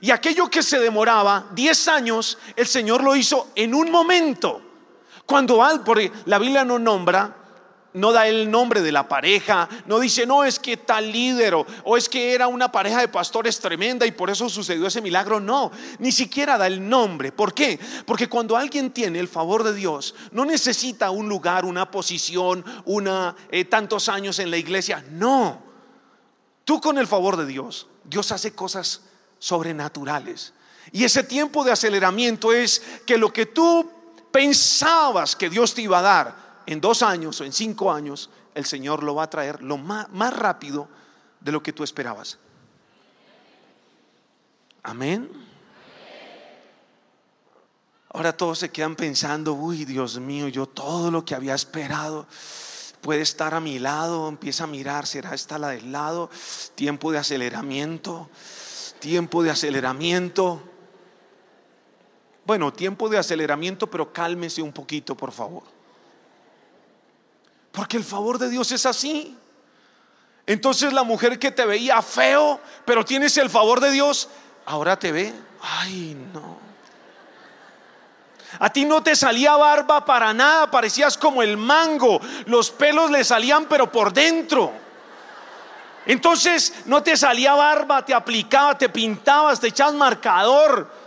Y 0.00 0.10
aquello 0.10 0.48
que 0.48 0.62
se 0.62 0.78
demoraba 0.78 1.46
10 1.52 1.88
años, 1.88 2.38
el 2.56 2.66
Señor 2.66 3.02
lo 3.02 3.14
hizo 3.14 3.50
en 3.54 3.74
un 3.74 3.90
momento. 3.90 4.62
Cuando 5.26 5.62
porque 5.84 6.12
la 6.26 6.38
Biblia 6.38 6.64
no 6.64 6.78
nombra, 6.78 7.43
no 7.94 8.12
da 8.12 8.26
el 8.26 8.50
nombre 8.50 8.82
de 8.82 8.90
la 8.90 9.08
pareja, 9.08 9.68
no 9.86 10.00
dice, 10.00 10.26
no, 10.26 10.44
es 10.44 10.58
que 10.58 10.76
tal 10.76 11.12
líder 11.12 11.54
o, 11.54 11.96
es 11.96 12.08
que 12.08 12.34
era 12.34 12.48
una 12.48 12.70
pareja 12.70 13.00
de 13.00 13.08
pastores 13.08 13.60
tremenda 13.60 14.04
y 14.04 14.10
por 14.10 14.30
eso 14.30 14.48
sucedió 14.48 14.88
ese 14.88 15.00
milagro. 15.00 15.38
No, 15.38 15.70
ni 16.00 16.10
siquiera 16.10 16.58
da 16.58 16.66
el 16.66 16.86
nombre. 16.86 17.30
¿Por 17.30 17.54
qué? 17.54 17.78
Porque 18.04 18.28
cuando 18.28 18.56
alguien 18.56 18.90
tiene 18.90 19.20
el 19.20 19.28
favor 19.28 19.62
de 19.62 19.74
Dios, 19.74 20.14
no 20.32 20.44
necesita 20.44 21.10
un 21.10 21.28
lugar, 21.28 21.64
una 21.64 21.90
posición, 21.90 22.64
una 22.84 23.36
eh, 23.50 23.64
tantos 23.64 24.08
años 24.08 24.40
en 24.40 24.50
la 24.50 24.56
iglesia. 24.56 25.04
No, 25.12 25.62
tú 26.64 26.80
con 26.80 26.98
el 26.98 27.06
favor 27.06 27.36
de 27.36 27.46
Dios, 27.46 27.86
Dios 28.02 28.32
hace 28.32 28.54
cosas 28.54 29.02
sobrenaturales. 29.38 30.52
Y 30.90 31.04
ese 31.04 31.22
tiempo 31.22 31.62
de 31.62 31.70
aceleramiento 31.70 32.52
es 32.52 32.82
que 33.06 33.16
lo 33.16 33.32
que 33.32 33.46
tú 33.46 33.88
pensabas 34.32 35.36
que 35.36 35.48
Dios 35.48 35.74
te 35.74 35.82
iba 35.82 36.00
a 36.00 36.02
dar, 36.02 36.43
en 36.66 36.80
dos 36.80 37.02
años 37.02 37.40
o 37.40 37.44
en 37.44 37.52
cinco 37.52 37.92
años, 37.92 38.30
el 38.54 38.64
Señor 38.64 39.02
lo 39.02 39.14
va 39.14 39.24
a 39.24 39.30
traer 39.30 39.62
lo 39.62 39.76
más, 39.76 40.08
más 40.10 40.34
rápido 40.34 40.88
de 41.40 41.52
lo 41.52 41.62
que 41.62 41.72
tú 41.72 41.84
esperabas. 41.84 42.38
Amén. 44.82 45.30
Ahora 48.10 48.36
todos 48.36 48.60
se 48.60 48.70
quedan 48.70 48.94
pensando, 48.94 49.54
uy, 49.54 49.84
Dios 49.84 50.20
mío, 50.20 50.46
yo 50.46 50.66
todo 50.66 51.10
lo 51.10 51.24
que 51.24 51.34
había 51.34 51.54
esperado 51.54 52.28
puede 53.00 53.22
estar 53.22 53.54
a 53.54 53.60
mi 53.60 53.80
lado, 53.80 54.28
empieza 54.28 54.64
a 54.64 54.66
mirar, 54.68 55.06
será 55.06 55.34
esta 55.34 55.58
la 55.58 55.70
del 55.70 55.90
lado, 55.90 56.30
tiempo 56.76 57.10
de 57.10 57.18
aceleramiento, 57.18 58.30
tiempo 59.00 59.42
de 59.42 59.50
aceleramiento. 59.50 60.62
Bueno, 62.46 62.72
tiempo 62.72 63.08
de 63.08 63.18
aceleramiento, 63.18 63.90
pero 63.90 64.12
cálmese 64.12 64.62
un 64.62 64.72
poquito, 64.72 65.16
por 65.16 65.32
favor. 65.32 65.73
Porque 67.74 67.96
el 67.96 68.04
favor 68.04 68.38
de 68.38 68.48
Dios 68.48 68.70
es 68.70 68.86
así. 68.86 69.36
Entonces 70.46 70.92
la 70.92 71.02
mujer 71.02 71.40
que 71.40 71.50
te 71.50 71.66
veía 71.66 72.00
feo, 72.02 72.60
pero 72.84 73.04
tienes 73.04 73.36
el 73.36 73.50
favor 73.50 73.80
de 73.80 73.90
Dios, 73.90 74.28
ahora 74.64 74.96
te 74.96 75.10
ve, 75.10 75.34
ay 75.60 76.16
no. 76.32 76.58
A 78.60 78.70
ti 78.70 78.84
no 78.84 79.02
te 79.02 79.16
salía 79.16 79.56
barba 79.56 80.04
para 80.04 80.32
nada, 80.32 80.70
parecías 80.70 81.18
como 81.18 81.42
el 81.42 81.56
mango, 81.56 82.20
los 82.46 82.70
pelos 82.70 83.10
le 83.10 83.24
salían 83.24 83.64
pero 83.64 83.90
por 83.90 84.12
dentro. 84.12 84.72
Entonces 86.06 86.74
no 86.84 87.02
te 87.02 87.16
salía 87.16 87.54
barba, 87.54 88.04
te 88.04 88.14
aplicaba, 88.14 88.78
te 88.78 88.88
pintabas, 88.88 89.58
te 89.58 89.68
echabas 89.68 89.94
marcador 89.94 91.03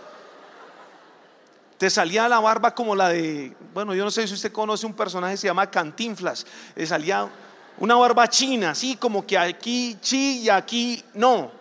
te 1.77 1.89
salía 1.89 2.27
la 2.27 2.39
barba 2.39 2.73
como 2.73 2.95
la 2.95 3.09
de, 3.09 3.55
bueno, 3.73 3.93
yo 3.93 4.03
no 4.03 4.11
sé 4.11 4.27
si 4.27 4.33
usted 4.33 4.51
conoce 4.51 4.85
un 4.85 4.93
personaje 4.93 5.33
que 5.33 5.37
se 5.37 5.47
llama 5.47 5.69
Cantinflas, 5.69 6.45
le 6.75 6.85
salía 6.87 7.29
una 7.77 7.95
barba 7.95 8.27
china, 8.27 8.71
así 8.71 8.95
como 8.95 9.25
que 9.25 9.37
aquí 9.37 9.97
sí 10.01 10.41
y 10.41 10.49
aquí 10.49 11.03
no. 11.13 11.51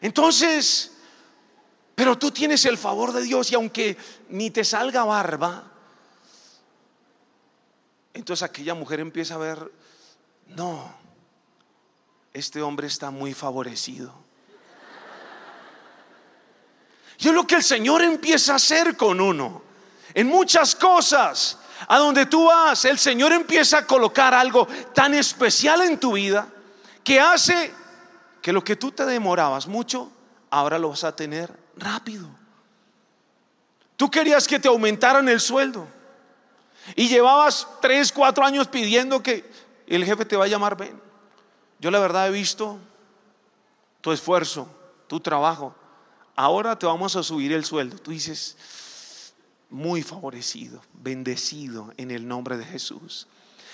Entonces, 0.00 0.92
pero 1.94 2.18
tú 2.18 2.30
tienes 2.30 2.64
el 2.66 2.76
favor 2.76 3.12
de 3.12 3.22
Dios 3.22 3.50
y 3.50 3.54
aunque 3.54 3.96
ni 4.28 4.50
te 4.50 4.64
salga 4.64 5.04
barba, 5.04 5.64
entonces 8.12 8.42
aquella 8.42 8.74
mujer 8.74 9.00
empieza 9.00 9.36
a 9.36 9.38
ver, 9.38 9.72
no, 10.48 10.94
este 12.34 12.60
hombre 12.60 12.86
está 12.86 13.10
muy 13.10 13.32
favorecido. 13.32 14.25
Y 17.18 17.28
es 17.28 17.34
lo 17.34 17.46
que 17.46 17.56
el 17.56 17.62
Señor 17.62 18.02
empieza 18.02 18.52
a 18.52 18.56
hacer 18.56 18.96
con 18.96 19.20
uno. 19.20 19.62
En 20.14 20.26
muchas 20.26 20.74
cosas, 20.74 21.58
a 21.88 21.98
donde 21.98 22.26
tú 22.26 22.46
vas, 22.46 22.84
el 22.84 22.98
Señor 22.98 23.32
empieza 23.32 23.78
a 23.78 23.86
colocar 23.86 24.34
algo 24.34 24.66
tan 24.94 25.14
especial 25.14 25.82
en 25.82 25.98
tu 25.98 26.12
vida 26.12 26.48
que 27.04 27.20
hace 27.20 27.72
que 28.42 28.52
lo 28.52 28.62
que 28.62 28.76
tú 28.76 28.92
te 28.92 29.04
demorabas 29.06 29.66
mucho, 29.66 30.10
ahora 30.50 30.78
lo 30.78 30.90
vas 30.90 31.04
a 31.04 31.14
tener 31.14 31.52
rápido. 31.76 32.28
Tú 33.96 34.10
querías 34.10 34.46
que 34.46 34.58
te 34.58 34.68
aumentaran 34.68 35.28
el 35.28 35.40
sueldo 35.40 35.86
y 36.94 37.08
llevabas 37.08 37.66
tres, 37.80 38.12
cuatro 38.12 38.44
años 38.44 38.68
pidiendo 38.68 39.22
que 39.22 39.50
el 39.86 40.04
jefe 40.04 40.24
te 40.24 40.36
va 40.36 40.44
a 40.44 40.48
llamar, 40.48 40.76
ven. 40.76 41.00
Yo 41.78 41.90
la 41.90 41.98
verdad 41.98 42.28
he 42.28 42.30
visto 42.30 42.78
tu 44.00 44.12
esfuerzo, 44.12 44.68
tu 45.06 45.20
trabajo 45.20 45.74
ahora 46.36 46.78
te 46.78 46.86
vamos 46.86 47.16
a 47.16 47.22
subir 47.22 47.52
el 47.52 47.64
sueldo. 47.64 47.98
Tú 47.98 48.12
dices, 48.12 48.56
muy 49.70 50.02
favorecido, 50.02 50.82
bendecido 50.92 51.92
en 51.96 52.10
el 52.10 52.28
nombre 52.28 52.56
de 52.56 52.64
Jesús. 52.64 53.26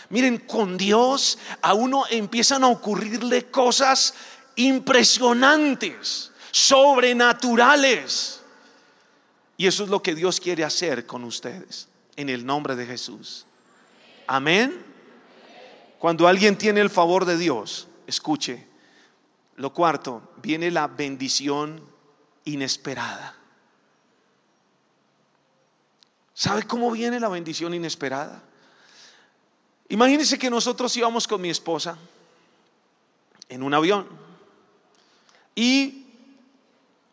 Miren, 0.09 0.38
con 0.38 0.77
Dios 0.77 1.38
a 1.61 1.75
uno 1.75 2.05
empiezan 2.11 2.64
a 2.64 2.68
ocurrirle 2.68 3.51
cosas 3.51 4.14
impresionantes, 4.57 6.31
sobrenaturales. 6.51 8.40
Y 9.57 9.66
eso 9.66 9.85
es 9.85 9.90
lo 9.90 10.03
que 10.03 10.14
Dios 10.14 10.40
quiere 10.40 10.64
hacer 10.64 11.07
con 11.07 11.25
ustedes, 11.25 11.88
en 12.16 12.29
el 12.29 12.44
nombre 12.44 12.77
de 12.77 12.87
Jesús. 12.87 13.46
Amén. 14.27 14.85
Cuando 15.98 16.27
alguien 16.27 16.57
tiene 16.57 16.81
el 16.81 16.90
favor 16.90 17.25
de 17.25 17.37
Dios, 17.37 17.87
escuche, 18.07 18.66
lo 19.57 19.72
cuarto, 19.72 20.33
viene 20.42 20.70
la 20.70 20.88
bendición 20.88 21.91
inesperada. 22.44 23.37
¿Sabe 26.35 26.64
cómo 26.64 26.90
viene 26.90 27.20
la 27.20 27.28
bendición 27.28 27.74
inesperada? 27.74 28.42
Imagínense 29.88 30.38
que 30.38 30.50
nosotros 30.50 30.96
íbamos 30.96 31.28
con 31.28 31.40
mi 31.40 31.50
esposa 31.50 31.98
en 33.48 33.62
un 33.62 33.74
avión 33.74 34.09
y 35.55 36.07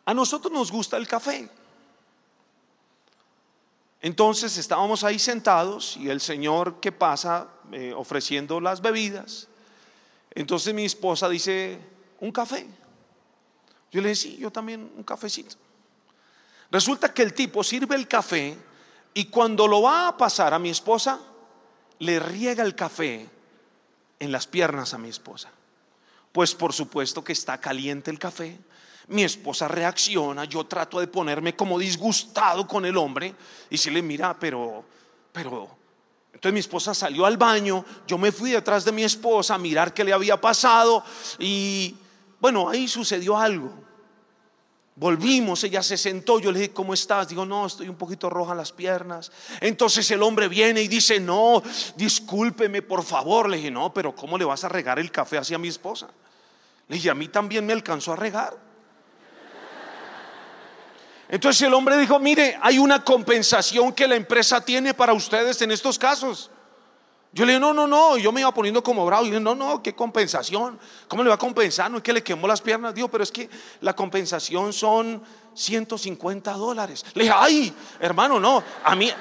a 0.06 0.14
nosotros 0.14 0.52
nos 0.52 0.72
gusta 0.72 0.96
el 0.96 1.06
café. 1.06 1.48
Entonces 4.02 4.56
estábamos 4.56 5.04
ahí 5.04 5.18
sentados 5.18 5.96
y 5.98 6.08
el 6.08 6.20
Señor 6.20 6.80
que 6.80 6.90
pasa 6.90 7.48
eh, 7.70 7.92
ofreciendo 7.94 8.60
las 8.60 8.80
bebidas. 8.80 9.46
Entonces 10.34 10.72
mi 10.72 10.86
esposa 10.86 11.28
dice, 11.28 11.78
un 12.20 12.32
café. 12.32 12.66
Yo 13.90 14.00
le 14.00 14.10
dije, 14.10 14.20
sí, 14.20 14.36
yo 14.36 14.50
también 14.50 14.90
un 14.96 15.02
cafecito. 15.02 15.56
Resulta 16.70 17.12
que 17.12 17.22
el 17.22 17.34
tipo 17.34 17.64
sirve 17.64 17.96
el 17.96 18.06
café 18.06 18.56
y 19.12 19.24
cuando 19.26 19.66
lo 19.66 19.82
va 19.82 20.08
a 20.08 20.16
pasar 20.16 20.54
a 20.54 20.58
mi 20.58 20.70
esposa, 20.70 21.18
le 21.98 22.20
riega 22.20 22.62
el 22.62 22.74
café 22.74 23.28
en 24.18 24.32
las 24.32 24.46
piernas 24.46 24.94
a 24.94 24.98
mi 24.98 25.08
esposa. 25.08 25.50
Pues 26.32 26.54
por 26.54 26.72
supuesto 26.72 27.24
que 27.24 27.32
está 27.32 27.58
caliente 27.58 28.10
el 28.10 28.18
café. 28.18 28.56
Mi 29.08 29.24
esposa 29.24 29.66
reacciona, 29.66 30.44
yo 30.44 30.64
trato 30.66 31.00
de 31.00 31.08
ponerme 31.08 31.56
como 31.56 31.78
disgustado 31.78 32.68
con 32.68 32.86
el 32.86 32.96
hombre 32.96 33.34
y 33.68 33.76
si 33.76 33.90
le 33.90 34.02
mira, 34.02 34.38
pero, 34.38 34.84
pero, 35.32 35.68
entonces 36.32 36.52
mi 36.52 36.60
esposa 36.60 36.94
salió 36.94 37.26
al 37.26 37.36
baño, 37.36 37.84
yo 38.06 38.16
me 38.16 38.30
fui 38.30 38.52
detrás 38.52 38.84
de 38.84 38.92
mi 38.92 39.02
esposa 39.02 39.56
a 39.56 39.58
mirar 39.58 39.92
qué 39.92 40.04
le 40.04 40.12
había 40.12 40.40
pasado 40.40 41.04
y 41.40 41.96
bueno, 42.40 42.68
ahí 42.68 42.88
sucedió 42.88 43.36
algo. 43.36 43.72
Volvimos, 44.96 45.64
ella 45.64 45.82
se 45.82 45.96
sentó, 45.96 46.40
yo 46.40 46.52
le 46.52 46.60
dije, 46.60 46.72
¿cómo 46.72 46.92
estás? 46.92 47.28
Digo, 47.28 47.46
no, 47.46 47.66
estoy 47.66 47.88
un 47.88 47.96
poquito 47.96 48.28
roja 48.28 48.54
las 48.54 48.72
piernas. 48.72 49.32
Entonces 49.60 50.10
el 50.10 50.22
hombre 50.22 50.48
viene 50.48 50.82
y 50.82 50.88
dice, 50.88 51.18
no, 51.20 51.62
discúlpeme, 51.96 52.82
por 52.82 53.02
favor. 53.02 53.48
Le 53.48 53.56
dije, 53.56 53.70
no, 53.70 53.94
pero 53.94 54.14
¿cómo 54.14 54.36
le 54.36 54.44
vas 54.44 54.64
a 54.64 54.68
regar 54.68 54.98
el 54.98 55.10
café 55.10 55.38
hacia 55.38 55.58
mi 55.58 55.68
esposa? 55.68 56.08
Le 56.88 56.96
dije, 56.96 57.08
a 57.08 57.14
mí 57.14 57.28
también 57.28 57.64
me 57.64 57.72
alcanzó 57.72 58.12
a 58.12 58.16
regar. 58.16 58.58
Entonces 61.28 61.62
el 61.62 61.72
hombre 61.72 61.96
dijo, 61.96 62.18
mire, 62.18 62.58
hay 62.60 62.78
una 62.78 63.04
compensación 63.04 63.92
que 63.92 64.08
la 64.08 64.16
empresa 64.16 64.60
tiene 64.64 64.92
para 64.92 65.12
ustedes 65.12 65.62
en 65.62 65.70
estos 65.70 65.98
casos. 65.98 66.50
Yo 67.32 67.44
le 67.44 67.52
dije, 67.52 67.60
no, 67.60 67.72
no, 67.72 67.86
no, 67.86 68.16
yo 68.16 68.32
me 68.32 68.40
iba 68.40 68.52
poniendo 68.52 68.82
como 68.82 69.06
bravo. 69.06 69.24
Y 69.24 69.28
dije, 69.28 69.40
no, 69.40 69.54
no, 69.54 69.82
qué 69.82 69.94
compensación. 69.94 70.78
¿Cómo 71.06 71.22
le 71.22 71.28
va 71.28 71.36
a 71.36 71.38
compensar? 71.38 71.90
No 71.90 71.98
es 71.98 72.02
que 72.02 72.12
le 72.12 72.24
quemó 72.24 72.48
las 72.48 72.60
piernas. 72.60 72.92
Digo, 72.92 73.08
pero 73.08 73.22
es 73.22 73.30
que 73.30 73.48
la 73.80 73.94
compensación 73.94 74.72
son 74.72 75.22
150 75.54 76.52
dólares. 76.54 77.04
Le 77.14 77.24
dije, 77.24 77.34
ay, 77.36 77.74
hermano, 78.00 78.40
no, 78.40 78.62
a 78.82 78.96
mí. 78.96 79.12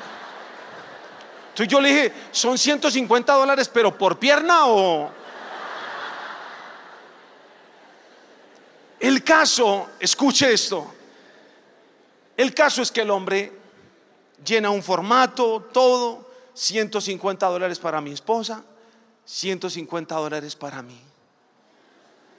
Entonces 1.49 1.67
yo 1.67 1.79
le 1.79 1.89
dije, 1.89 2.13
son 2.31 2.57
150 2.57 3.33
dólares, 3.33 3.69
pero 3.71 3.95
por 3.95 4.17
pierna 4.17 4.65
o. 4.65 5.11
El 8.99 9.23
caso, 9.23 9.91
escuche 9.99 10.51
esto, 10.51 10.93
el 12.35 12.53
caso 12.53 12.81
es 12.81 12.91
que 12.91 13.01
el 13.01 13.11
hombre 13.11 13.53
llena 14.43 14.69
un 14.69 14.83
formato, 14.83 15.69
todo, 15.71 16.28
150 16.59 17.47
dólares 17.47 17.79
para 17.79 18.01
mi 18.01 18.11
esposa, 18.11 18.61
150 19.23 20.13
dólares 20.13 20.57
para 20.57 20.81
mí. 20.81 20.99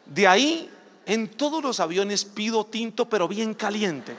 De 0.05 0.29
ahí, 0.29 0.71
en 1.07 1.29
todos 1.29 1.63
los 1.63 1.81
aviones 1.81 2.27
pido 2.27 2.67
tinto, 2.67 3.09
pero 3.09 3.27
bien 3.27 3.55
caliente. 3.55 4.15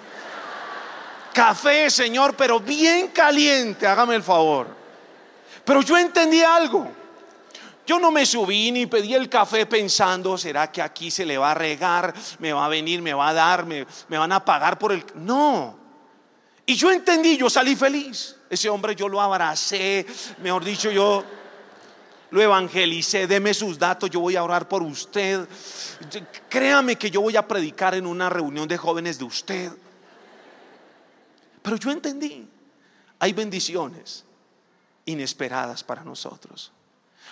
Café, 1.34 1.92
señor, 1.92 2.36
pero 2.36 2.60
bien 2.60 3.10
caliente, 3.10 3.86
hágame 3.86 4.16
el 4.16 4.24
favor. 4.24 4.68
Pero 5.64 5.84
yo 5.84 5.96
entendí 5.96 6.42
algo. 6.42 6.88
Yo 7.86 8.00
no 8.00 8.10
me 8.10 8.26
subí 8.26 8.72
ni 8.72 8.88
pedí 8.88 9.14
el 9.14 9.30
café 9.30 9.68
pensando, 9.68 10.36
¿será 10.36 10.72
que 10.72 10.82
aquí 10.82 11.12
se 11.12 11.26
le 11.26 11.38
va 11.38 11.52
a 11.52 11.54
regar? 11.56 12.12
¿Me 12.40 12.54
va 12.54 12.66
a 12.66 12.70
venir? 12.70 13.04
¿Me 13.04 13.14
va 13.14 13.30
a 13.30 13.34
dar? 13.34 13.68
¿Me, 13.68 13.86
me 14.08 14.18
van 14.18 14.32
a 14.32 14.44
pagar 14.44 14.80
por 14.80 14.94
el...? 14.94 15.06
No. 15.14 15.81
Y 16.65 16.76
yo 16.76 16.91
entendí, 16.91 17.38
yo 17.38 17.50
salí 17.50 17.76
feliz. 17.76 18.36
Ese 18.50 18.69
hombre 18.69 18.95
yo 18.95 19.08
lo 19.08 19.21
abracé, 19.21 20.06
mejor 20.41 20.63
dicho, 20.63 20.91
yo 20.91 21.24
lo 22.32 22.41
evangelicé, 22.41 23.28
deme 23.28 23.54
sus 23.54 23.78
datos, 23.78 24.10
yo 24.10 24.19
voy 24.19 24.36
a 24.36 24.43
orar 24.43 24.67
por 24.67 24.82
usted. 24.84 25.47
Créame 26.50 26.97
que 26.97 27.12
yo 27.12 27.21
voy 27.21 27.36
a 27.36 27.47
predicar 27.47 27.95
en 27.95 28.06
una 28.06 28.30
reunión 28.30 28.67
de 28.67 28.78
jóvenes 28.78 29.17
de 29.17 29.26
usted. 29.26 29.71
Pero 31.62 31.78
yo 31.78 31.91
entendí, 31.91 32.47
hay 33.19 33.34
bendiciones 33.34 34.26
inesperadas 35.06 35.84
para 35.84 36.04
nosotros. 36.04 36.71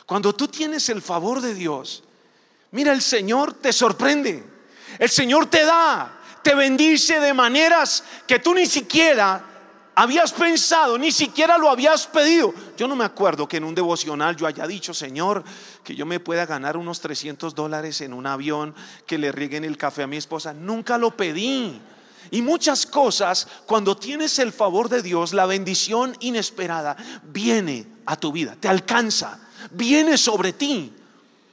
Cuando 0.06 0.34
tú 0.34 0.48
tienes 0.48 0.90
el 0.90 1.02
favor 1.02 1.42
de 1.42 1.54
Dios, 1.54 2.04
mira, 2.72 2.92
el 2.94 3.02
Señor 3.02 3.54
te 3.54 3.72
sorprende. 3.72 4.44
El 4.98 5.10
Señor 5.10 5.46
te 5.46 5.64
da, 5.66 6.19
bendice 6.56 7.20
de 7.20 7.34
maneras 7.34 8.04
que 8.28 8.40
tú 8.40 8.54
ni 8.54 8.66
siquiera 8.66 9.46
habías 9.96 10.32
pensado, 10.32 10.98
ni 10.98 11.12
siquiera 11.12 11.58
lo 11.58 11.70
habías 11.70 12.08
pedido. 12.08 12.54
Yo 12.78 12.88
no 12.88 12.96
me 12.96 13.04
acuerdo 13.04 13.48
que 13.48 13.58
en 13.58 13.66
un 13.66 13.76
devocional 13.76 14.36
yo 14.36 14.48
haya 14.48 14.66
dicho, 14.66 14.94
Señor, 14.94 15.44
que 15.84 15.94
yo 15.94 16.06
me 16.06 16.22
pueda 16.22 16.46
ganar 16.46 16.78
unos 16.78 17.02
300 17.02 17.54
dólares 17.54 18.00
en 18.00 18.14
un 18.14 18.26
avión, 18.26 18.74
que 19.06 19.18
le 19.18 19.34
rieguen 19.34 19.66
el 19.66 19.78
café 19.78 20.04
a 20.04 20.08
mi 20.08 20.16
esposa. 20.16 20.54
Nunca 20.54 20.98
lo 20.98 21.12
pedí. 21.18 21.82
Y 22.32 22.42
muchas 22.42 22.86
cosas, 22.86 23.48
cuando 23.66 23.98
tienes 23.98 24.40
el 24.40 24.54
favor 24.54 24.88
de 24.88 25.02
Dios, 25.02 25.34
la 25.34 25.46
bendición 25.46 26.16
inesperada 26.22 26.96
viene 27.24 27.86
a 28.06 28.16
tu 28.16 28.32
vida, 28.32 28.56
te 28.60 28.70
alcanza, 28.70 29.40
viene 29.72 30.18
sobre 30.18 30.54
ti. 30.54 30.94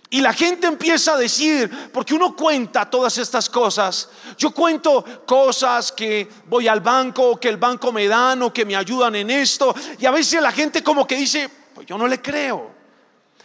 Y 0.09 0.21
la 0.21 0.33
gente 0.33 0.69
empieza 0.69 1.15
a 1.15 1.19
decir, 1.19 1.91
porque 1.93 2.15
uno 2.15 2.37
cuenta 2.37 2.89
todas 2.89 3.19
estas 3.19 3.51
cosas, 3.51 4.09
yo 4.39 4.53
cuento 4.53 5.05
cosas 5.27 5.91
que 5.91 6.29
voy 6.47 6.69
al 6.69 6.81
banco, 6.81 7.41
que 7.41 7.49
el 7.49 7.57
banco 7.57 7.91
me 7.91 8.07
dan, 8.07 8.43
o 8.43 8.53
que 8.53 8.65
me 8.65 8.77
ayudan 8.77 9.17
en 9.17 9.31
esto, 9.31 9.75
y 9.99 10.07
a 10.07 10.13
veces 10.13 10.41
la 10.41 10.53
gente 10.53 10.83
como 10.83 11.07
que 11.07 11.17
dice, 11.17 11.51
pues 11.75 11.87
yo 11.87 11.99
no 11.99 12.07
le 12.07 12.23
creo. 12.23 12.71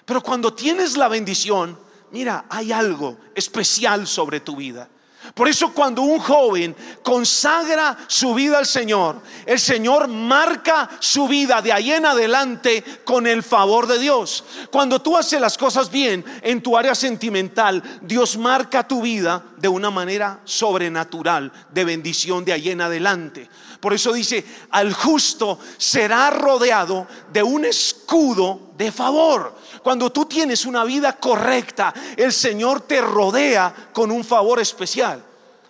Pero 0.06 0.22
cuando 0.22 0.54
tienes 0.54 0.98
la 0.98 1.08
bendición, 1.08 1.80
mira, 2.12 2.46
hay 2.50 2.72
algo 2.72 3.18
especial 3.34 4.06
sobre 4.06 4.40
tu 4.40 4.56
vida. 4.56 4.88
Por 5.34 5.48
eso 5.48 5.74
cuando 5.74 6.02
un 6.02 6.20
joven 6.20 6.76
consagra 7.04 7.98
su 8.08 8.34
vida 8.34 8.58
al 8.58 8.66
Señor, 8.66 9.22
el 9.46 9.60
Señor 9.60 10.08
marca 10.08 10.90
su 11.00 11.28
vida 11.28 11.62
de 11.62 11.72
ahí 11.72 11.92
en 11.92 12.06
adelante 12.06 12.84
con 13.06 13.26
el 13.26 13.42
favor 13.42 13.88
de 13.88 13.98
Dios. 13.98 14.44
Cuando 14.72 15.02
tú 15.02 15.16
haces 15.16 15.40
las 15.40 15.58
cosas 15.58 15.90
bien 15.90 16.26
en 16.42 16.62
tu 16.62 16.78
área 16.78 16.96
sentimental, 16.96 17.82
Dios 18.02 18.38
marca 18.38 18.88
tu 18.88 19.02
vida 19.02 19.44
de 19.58 19.70
una 19.70 19.90
manera 19.90 20.42
sobrenatural, 20.44 21.52
de 21.72 21.86
bendición 21.86 22.44
de 22.44 22.54
ahí 22.54 22.70
en 22.70 22.82
adelante. 22.82 23.50
Por 23.80 23.94
eso 23.94 24.14
dice, 24.14 24.46
al 24.70 24.94
justo 24.94 25.60
será 25.78 26.30
rodeado 26.30 27.08
de 27.32 27.42
un 27.42 27.66
escudo 27.66 28.72
de 28.78 28.92
favor. 28.92 29.56
Cuando 29.84 30.12
tú 30.12 30.26
tienes 30.26 30.66
una 30.66 30.84
vida 30.84 31.18
correcta, 31.18 31.94
el 32.16 32.32
Señor 32.32 32.82
te 32.82 33.02
rodea 33.02 33.90
con 33.94 34.12
un 34.12 34.24
favor 34.24 34.60
especial. 34.60 35.24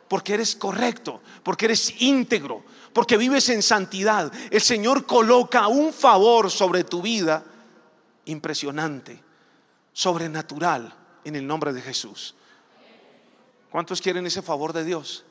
Porque 0.08 0.34
eres 0.34 0.56
correcto, 0.56 1.22
porque 1.44 1.66
eres 1.66 2.02
íntegro, 2.02 2.64
porque 2.94 3.16
vives 3.16 3.48
en 3.50 3.64
santidad. 3.64 4.32
El 4.50 4.62
Señor 4.62 5.06
coloca 5.06 5.68
un 5.68 5.94
favor 5.94 6.52
sobre 6.52 6.84
tu 6.84 7.02
vida 7.02 7.46
impresionante, 8.26 9.24
sobrenatural, 9.94 10.94
en 11.24 11.36
el 11.36 11.48
nombre 11.48 11.72
de 11.72 11.82
Jesús. 11.82 12.36
¿Cuántos 13.70 14.02
quieren 14.02 14.26
ese 14.26 14.42
favor 14.42 14.74
de 14.74 14.84
Dios? 14.84 15.24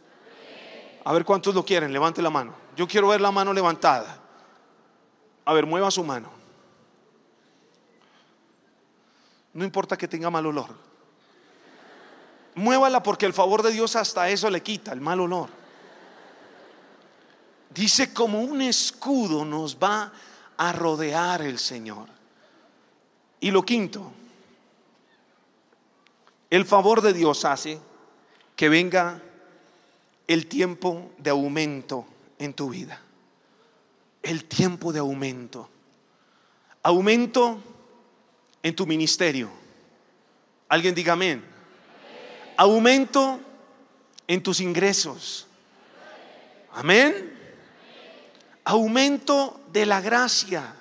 A 1.05 1.13
ver 1.13 1.25
cuántos 1.27 1.55
lo 1.55 1.65
quieren, 1.65 1.93
levante 1.93 2.23
la 2.23 2.31
mano. 2.31 2.55
Yo 2.77 2.89
quiero 2.89 3.09
ver 3.09 3.21
la 3.21 3.31
mano 3.31 3.53
levantada. 3.53 4.19
A 5.45 5.53
ver, 5.53 5.67
mueva 5.67 5.91
su 5.91 6.03
mano. 6.05 6.40
No 9.53 9.65
importa 9.65 9.97
que 9.97 10.09
tenga 10.09 10.31
mal 10.31 10.47
olor. 10.47 10.75
Muévala 12.55 13.03
porque 13.03 13.27
el 13.27 13.33
favor 13.33 13.63
de 13.63 13.73
Dios 13.73 13.97
hasta 13.97 14.29
eso 14.29 14.51
le 14.51 14.63
quita, 14.63 14.93
el 14.93 15.01
mal 15.01 15.21
olor. 15.21 15.49
Dice 17.71 18.13
como 18.13 18.43
un 18.43 18.63
escudo 18.63 19.45
nos 19.45 19.77
va 19.77 20.13
a 20.57 20.73
rodear 20.73 21.43
el 21.43 21.59
Señor. 21.59 22.09
Y 23.41 23.51
lo 23.51 23.63
quinto, 23.63 24.13
el 26.51 26.67
favor 26.67 27.01
de 27.01 27.13
Dios 27.13 27.45
hace 27.45 27.81
que 28.57 28.69
venga 28.69 29.23
el 30.27 30.47
tiempo 30.47 31.11
de 31.17 31.31
aumento 31.31 32.07
en 32.39 32.53
tu 32.53 32.71
vida. 32.71 33.01
El 34.23 34.45
tiempo 34.45 34.93
de 34.93 34.99
aumento. 34.99 35.69
Aumento 36.83 37.63
en 38.63 38.75
tu 38.75 38.87
ministerio. 38.87 39.51
Alguien 40.69 40.95
diga 40.95 41.15
amén. 41.15 41.45
Aumento 42.57 43.41
en 44.27 44.43
tus 44.43 44.61
ingresos. 44.61 45.47
Amén. 46.73 47.39
Aumento 48.65 49.61
de 49.73 49.87
la 49.87 50.01
gracia. 50.01 50.75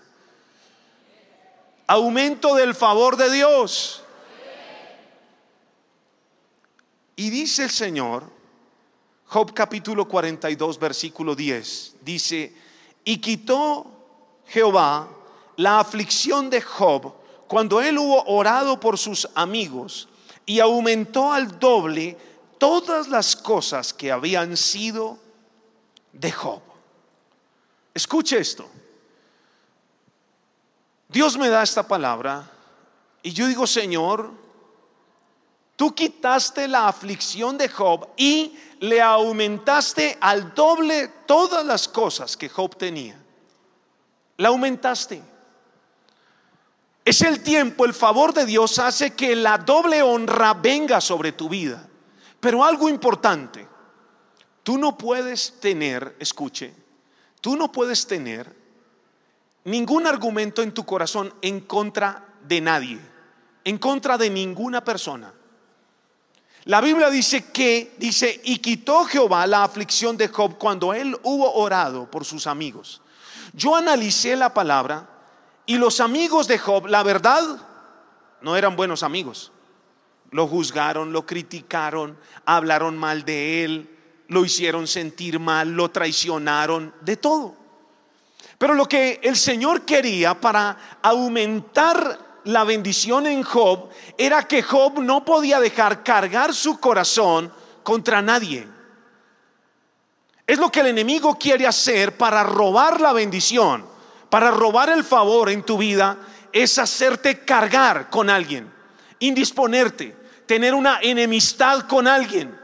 Aumento 1.87 2.55
del 2.55 2.75
favor 2.75 3.17
de 3.17 3.31
Dios. 3.31 4.03
Y 7.15 7.29
dice 7.29 7.63
el 7.63 7.69
Señor, 7.69 8.23
Job 9.25 9.53
capítulo 9.53 10.07
42, 10.07 10.79
versículo 10.79 11.35
10, 11.35 11.97
dice, 12.01 12.53
y 13.03 13.17
quitó 13.17 13.85
Jehová 14.47 15.09
la 15.57 15.79
aflicción 15.79 16.49
de 16.49 16.61
Job 16.61 17.18
cuando 17.49 17.81
él 17.81 17.97
hubo 17.97 18.23
orado 18.25 18.79
por 18.79 18.95
sus 18.99 19.27
amigos 19.33 20.07
y 20.45 20.59
aumentó 20.59 21.33
al 21.33 21.57
doble 21.57 22.15
todas 22.59 23.07
las 23.07 23.35
cosas 23.35 23.91
que 23.91 24.12
habían 24.12 24.55
sido 24.55 25.17
de 26.13 26.31
Job. 26.31 26.62
Escuche 27.91 28.38
esto. 28.38 28.69
Dios 31.07 31.39
me 31.39 31.49
da 31.49 31.63
esta 31.63 31.88
palabra 31.88 32.51
y 33.23 33.33
yo 33.33 33.47
digo, 33.47 33.65
Señor, 33.65 34.29
tú 35.75 35.95
quitaste 35.95 36.67
la 36.67 36.88
aflicción 36.88 37.57
de 37.57 37.67
Job 37.67 38.09
y 38.15 38.59
le 38.79 39.01
aumentaste 39.01 40.19
al 40.21 40.53
doble 40.53 41.07
todas 41.25 41.65
las 41.65 41.88
cosas 41.88 42.38
que 42.38 42.47
Job 42.47 42.75
tenía. 42.77 43.19
La 44.38 44.49
aumentaste. 44.49 45.28
Es 47.10 47.22
el 47.22 47.41
tiempo, 47.41 47.86
el 47.86 47.95
favor 47.95 48.36
de 48.36 48.45
Dios 48.45 48.78
hace 48.78 49.15
que 49.15 49.36
la 49.36 49.58
doble 49.58 50.04
honra 50.04 50.54
venga 50.54 51.02
sobre 51.02 51.32
tu 51.32 51.50
vida. 51.50 51.89
Pero 52.39 52.63
algo 52.63 52.88
importante, 52.88 53.67
tú 54.62 54.78
no 54.78 54.95
puedes 54.95 55.60
tener, 55.60 56.15
escuche, 56.19 56.72
tú 57.41 57.56
no 57.56 57.72
puedes 57.72 58.06
tener 58.06 58.56
ningún 59.63 60.06
argumento 60.06 60.62
en 60.62 60.72
tu 60.72 60.86
corazón 60.86 61.34
en 61.41 61.62
contra 61.62 62.28
de 62.48 62.62
nadie, 62.62 63.00
en 63.63 63.80
contra 63.80 64.15
de 64.15 64.30
ninguna 64.30 64.84
persona. 64.84 65.34
La 66.65 66.80
Biblia 66.80 67.10
dice 67.10 67.45
que, 67.45 67.95
dice, 67.97 68.39
y 68.43 68.60
quitó 68.60 69.05
Jehová 69.05 69.47
la 69.47 69.64
aflicción 69.64 70.16
de 70.16 70.28
Job 70.28 70.60
cuando 70.60 70.93
él 70.93 71.18
hubo 71.24 71.55
orado 71.55 72.05
por 72.12 72.24
sus 72.24 72.45
amigos. 72.45 73.01
Yo 73.53 73.76
analicé 73.76 74.36
la 74.36 74.53
palabra 74.53 75.18
y 75.70 75.78
los 75.78 75.99
amigos 75.99 76.47
de 76.47 76.57
Job, 76.57 76.88
la 76.88 77.03
verdad, 77.03 77.43
no 78.41 78.57
eran 78.57 78.76
buenos 78.76 79.03
amigos. 79.03 79.51
Lo 80.32 80.47
juzgaron, 80.47 81.13
lo 81.13 81.28
criticaron, 81.28 82.17
hablaron 82.43 82.97
mal 82.97 83.24
de 83.24 83.63
él, 83.63 83.97
lo 84.30 84.43
hicieron 84.43 84.88
sentir 84.88 85.39
mal, 85.39 85.70
lo 85.70 85.91
traicionaron, 85.91 86.91
de 87.01 87.17
todo. 87.17 87.55
Pero 88.57 88.74
lo 88.74 88.88
que 88.88 89.20
el 89.22 89.36
Señor 89.36 89.84
quería 89.84 90.41
para 90.41 90.99
aumentar 91.03 92.39
la 92.45 92.63
bendición 92.63 93.28
en 93.28 93.43
Job 93.43 93.89
era 94.17 94.47
que 94.47 94.63
Job 94.63 94.99
no 94.99 95.24
podía 95.24 95.59
dejar 95.59 96.03
cargar 96.03 96.51
su 96.51 96.80
corazón 96.80 97.53
contra 97.84 98.24
nadie. 98.24 98.67
Es 100.47 100.57
lo 100.57 100.72
que 100.72 100.80
el 100.80 100.88
enemigo 100.88 101.38
quiere 101.38 101.67
hacer 101.67 102.17
para 102.17 102.41
robar 102.41 102.99
la 102.99 103.13
bendición, 103.13 103.88
para 104.30 104.51
robar 104.51 104.89
el 104.89 105.03
favor 105.03 105.49
en 105.49 105.63
tu 105.63 105.77
vida, 105.77 106.17
es 106.51 106.77
hacerte 106.77 107.43
cargar 107.45 108.09
con 108.09 108.30
alguien, 108.30 108.71
indisponerte, 109.19 110.15
tener 110.45 110.73
una 110.73 110.99
enemistad 111.01 111.82
con 111.82 112.07
alguien. 112.07 112.57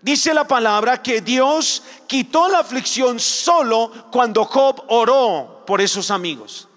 Dice 0.00 0.32
la 0.32 0.46
palabra 0.46 1.02
que 1.02 1.20
Dios 1.20 1.82
quitó 2.06 2.48
la 2.48 2.60
aflicción 2.60 3.18
solo 3.18 3.90
cuando 4.10 4.44
Job 4.44 4.84
oró 4.88 5.64
por 5.66 5.80
esos 5.80 6.10
amigos. 6.10 6.68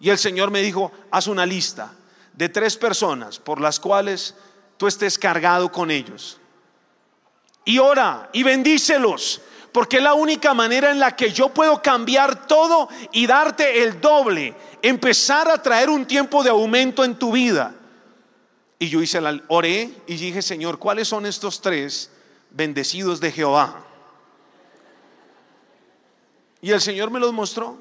Y 0.00 0.10
el 0.10 0.18
Señor 0.18 0.50
me 0.50 0.62
dijo, 0.62 0.90
haz 1.10 1.26
una 1.26 1.46
lista 1.46 1.92
de 2.32 2.48
tres 2.48 2.76
personas 2.76 3.38
por 3.38 3.60
las 3.60 3.78
cuales 3.78 4.34
tú 4.76 4.86
estés 4.86 5.18
cargado 5.18 5.70
con 5.70 5.90
ellos. 5.90 6.38
Y 7.64 7.78
ora 7.78 8.28
y 8.32 8.42
bendícelos, 8.42 9.40
porque 9.72 9.96
es 9.96 10.02
la 10.02 10.14
única 10.14 10.52
manera 10.54 10.90
en 10.90 11.00
la 11.00 11.16
que 11.16 11.32
yo 11.32 11.48
puedo 11.48 11.80
cambiar 11.82 12.46
todo 12.46 12.88
y 13.10 13.26
darte 13.26 13.82
el 13.82 14.00
doble, 14.00 14.54
empezar 14.82 15.48
a 15.48 15.62
traer 15.62 15.88
un 15.88 16.06
tiempo 16.06 16.44
de 16.44 16.50
aumento 16.50 17.04
en 17.04 17.18
tu 17.18 17.32
vida. 17.32 17.74
Y 18.78 18.88
yo 18.88 19.00
hice 19.00 19.20
la 19.20 19.40
oré 19.48 19.90
y 20.06 20.16
dije, 20.16 20.42
Señor, 20.42 20.78
¿cuáles 20.78 21.08
son 21.08 21.24
estos 21.24 21.60
tres 21.60 22.10
bendecidos 22.50 23.20
de 23.20 23.32
Jehová? 23.32 23.84
Y 26.60 26.70
el 26.70 26.80
Señor 26.80 27.10
me 27.10 27.18
los 27.18 27.32
mostró. 27.32 27.78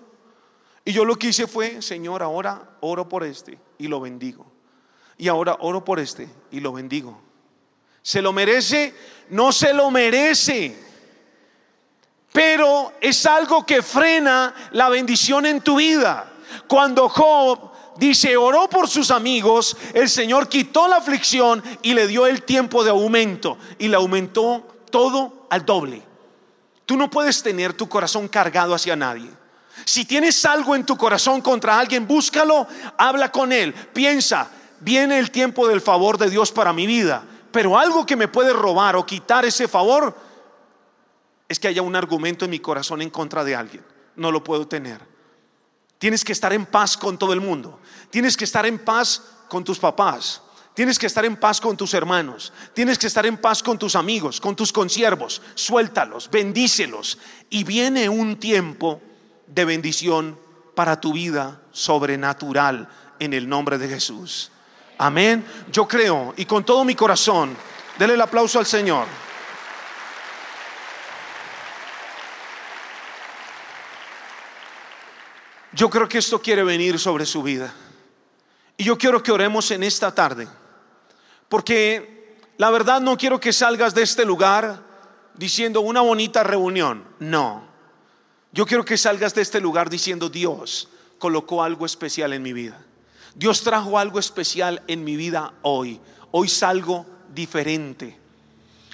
Y 0.85 0.93
yo 0.93 1.05
lo 1.05 1.15
que 1.15 1.27
hice 1.27 1.45
fue, 1.45 1.81
Señor, 1.81 2.23
ahora 2.23 2.77
oro 2.81 3.07
por 3.07 3.23
este 3.23 3.59
y 3.77 3.87
lo 3.87 3.99
bendigo. 3.99 4.45
Y 5.17 5.27
ahora 5.27 5.57
oro 5.59 5.85
por 5.85 5.99
este 5.99 6.29
y 6.49 6.59
lo 6.59 6.71
bendigo. 6.73 7.21
¿Se 8.01 8.21
lo 8.21 8.33
merece? 8.33 8.95
No 9.29 9.51
se 9.51 9.73
lo 9.73 9.91
merece. 9.91 10.90
Pero 12.31 12.93
es 13.01 13.25
algo 13.25 13.65
que 13.65 13.81
frena 13.81 14.53
la 14.71 14.89
bendición 14.89 15.45
en 15.45 15.61
tu 15.61 15.75
vida. 15.75 16.31
Cuando 16.67 17.09
Job 17.09 17.71
dice, 17.97 18.37
oró 18.37 18.69
por 18.69 18.87
sus 18.87 19.11
amigos, 19.11 19.75
el 19.93 20.09
Señor 20.09 20.47
quitó 20.47 20.87
la 20.87 20.97
aflicción 20.97 21.61
y 21.81 21.93
le 21.93 22.07
dio 22.07 22.25
el 22.25 22.43
tiempo 22.43 22.83
de 22.83 22.91
aumento. 22.91 23.57
Y 23.77 23.89
le 23.89 23.97
aumentó 23.97 24.65
todo 24.89 25.47
al 25.49 25.65
doble. 25.65 26.01
Tú 26.85 26.97
no 26.97 27.09
puedes 27.09 27.43
tener 27.43 27.73
tu 27.73 27.89
corazón 27.89 28.27
cargado 28.27 28.73
hacia 28.73 28.95
nadie. 28.95 29.29
Si 29.85 30.05
tienes 30.05 30.43
algo 30.45 30.75
en 30.75 30.85
tu 30.85 30.97
corazón 30.97 31.41
contra 31.41 31.79
alguien, 31.79 32.07
búscalo, 32.07 32.67
habla 32.97 33.31
con 33.31 33.51
él, 33.51 33.73
piensa, 33.73 34.49
viene 34.79 35.17
el 35.17 35.31
tiempo 35.31 35.67
del 35.67 35.81
favor 35.81 36.17
de 36.17 36.29
Dios 36.29 36.51
para 36.51 36.73
mi 36.73 36.85
vida, 36.85 37.23
pero 37.51 37.77
algo 37.77 38.05
que 38.05 38.15
me 38.15 38.27
puede 38.27 38.53
robar 38.53 38.95
o 38.95 39.05
quitar 39.05 39.45
ese 39.45 39.67
favor 39.67 40.15
es 41.51 41.59
que 41.59 41.67
haya 41.67 41.81
un 41.81 41.97
argumento 41.97 42.45
en 42.45 42.51
mi 42.51 42.59
corazón 42.59 43.01
en 43.01 43.09
contra 43.09 43.43
de 43.43 43.57
alguien. 43.57 43.83
No 44.15 44.31
lo 44.31 44.41
puedo 44.41 44.69
tener. 44.69 45.01
Tienes 45.97 46.23
que 46.23 46.31
estar 46.31 46.53
en 46.53 46.65
paz 46.65 46.95
con 46.95 47.17
todo 47.17 47.33
el 47.33 47.41
mundo. 47.41 47.81
Tienes 48.09 48.37
que 48.37 48.45
estar 48.45 48.65
en 48.65 48.79
paz 48.79 49.21
con 49.49 49.61
tus 49.61 49.77
papás. 49.77 50.41
Tienes 50.73 50.97
que 50.97 51.07
estar 51.07 51.25
en 51.25 51.35
paz 51.35 51.59
con 51.59 51.75
tus 51.75 51.93
hermanos. 51.93 52.53
Tienes 52.73 52.97
que 52.97 53.07
estar 53.07 53.25
en 53.25 53.35
paz 53.35 53.61
con 53.61 53.77
tus 53.77 53.97
amigos, 53.97 54.39
con 54.39 54.55
tus 54.55 54.71
consiervos. 54.71 55.41
Suéltalos, 55.53 56.31
bendícelos. 56.31 57.17
Y 57.49 57.65
viene 57.65 58.07
un 58.07 58.39
tiempo 58.39 59.01
de 59.45 59.65
bendición 59.65 60.39
para 60.73 61.01
tu 61.01 61.11
vida 61.11 61.63
sobrenatural 61.73 62.87
en 63.19 63.33
el 63.33 63.49
nombre 63.49 63.77
de 63.77 63.89
Jesús. 63.89 64.53
Amén. 64.97 65.45
Yo 65.69 65.85
creo 65.85 66.33
y 66.37 66.45
con 66.45 66.63
todo 66.63 66.85
mi 66.85 66.95
corazón, 66.95 67.57
denle 67.99 68.13
el 68.13 68.21
aplauso 68.21 68.57
al 68.57 68.65
Señor. 68.65 69.05
Yo 75.81 75.89
creo 75.89 76.07
que 76.07 76.19
esto 76.19 76.39
quiere 76.39 76.63
venir 76.63 76.99
sobre 76.99 77.25
su 77.25 77.41
vida. 77.41 77.73
Y 78.77 78.83
yo 78.83 78.99
quiero 78.99 79.23
que 79.23 79.31
oremos 79.31 79.71
en 79.71 79.81
esta 79.81 80.13
tarde. 80.13 80.47
Porque 81.49 82.37
la 82.59 82.69
verdad 82.69 83.01
no 83.01 83.17
quiero 83.17 83.39
que 83.39 83.51
salgas 83.51 83.95
de 83.95 84.03
este 84.03 84.23
lugar 84.23 84.83
diciendo 85.33 85.81
una 85.81 86.01
bonita 86.01 86.43
reunión. 86.43 87.03
No. 87.17 87.63
Yo 88.51 88.67
quiero 88.67 88.85
que 88.85 88.95
salgas 88.95 89.33
de 89.33 89.41
este 89.41 89.59
lugar 89.59 89.89
diciendo, 89.89 90.29
Dios 90.29 90.87
colocó 91.17 91.63
algo 91.63 91.87
especial 91.87 92.33
en 92.33 92.43
mi 92.43 92.53
vida. 92.53 92.79
Dios 93.33 93.63
trajo 93.63 93.97
algo 93.97 94.19
especial 94.19 94.83
en 94.85 95.03
mi 95.03 95.15
vida 95.15 95.51
hoy. 95.63 95.99
Hoy 96.29 96.47
salgo 96.47 97.07
diferente. 97.33 98.19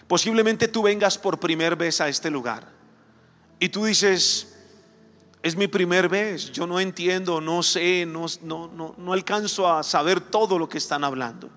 Posiblemente 0.07 0.69
tú 0.69 0.83
vengas 0.83 1.17
por 1.17 1.37
primera 1.37 1.75
vez 1.75 1.99
a 1.99 2.07
este 2.07 2.29
lugar 2.31 2.65
y 3.59 3.67
tú 3.67 3.83
dices, 3.83 4.56
es 5.47 5.55
mi 5.55 5.67
primer 5.67 6.09
vez, 6.09 6.51
yo 6.51 6.67
no 6.67 6.79
entiendo, 6.79 7.41
no 7.41 7.63
sé, 7.63 8.05
no, 8.05 8.25
no, 8.41 8.67
no, 8.67 8.95
no 8.97 9.13
alcanzo 9.13 9.71
a 9.71 9.81
saber 9.83 10.19
todo 10.19 10.59
lo 10.59 10.67
que 10.67 10.77
están 10.77 11.03
hablando. 11.03 11.49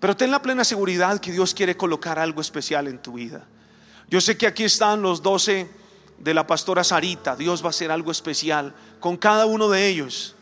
Pero 0.00 0.16
ten 0.16 0.30
la 0.30 0.42
plena 0.42 0.64
seguridad 0.64 1.18
que 1.18 1.32
Dios 1.32 1.54
quiere 1.54 1.76
colocar 1.76 2.18
algo 2.18 2.40
especial 2.40 2.86
en 2.86 2.98
tu 2.98 3.14
vida. 3.14 3.46
Yo 4.08 4.20
sé 4.20 4.36
que 4.36 4.46
aquí 4.46 4.64
están 4.64 5.02
los 5.02 5.22
doce 5.22 5.70
de 6.18 6.34
la 6.34 6.46
pastora 6.46 6.84
Sarita, 6.84 7.36
Dios 7.36 7.62
va 7.62 7.66
a 7.66 7.70
hacer 7.70 7.90
algo 7.90 8.10
especial 8.10 8.74
con 9.00 9.16
cada 9.16 9.46
uno 9.46 9.68
de 9.68 9.88
ellos. 9.88 10.34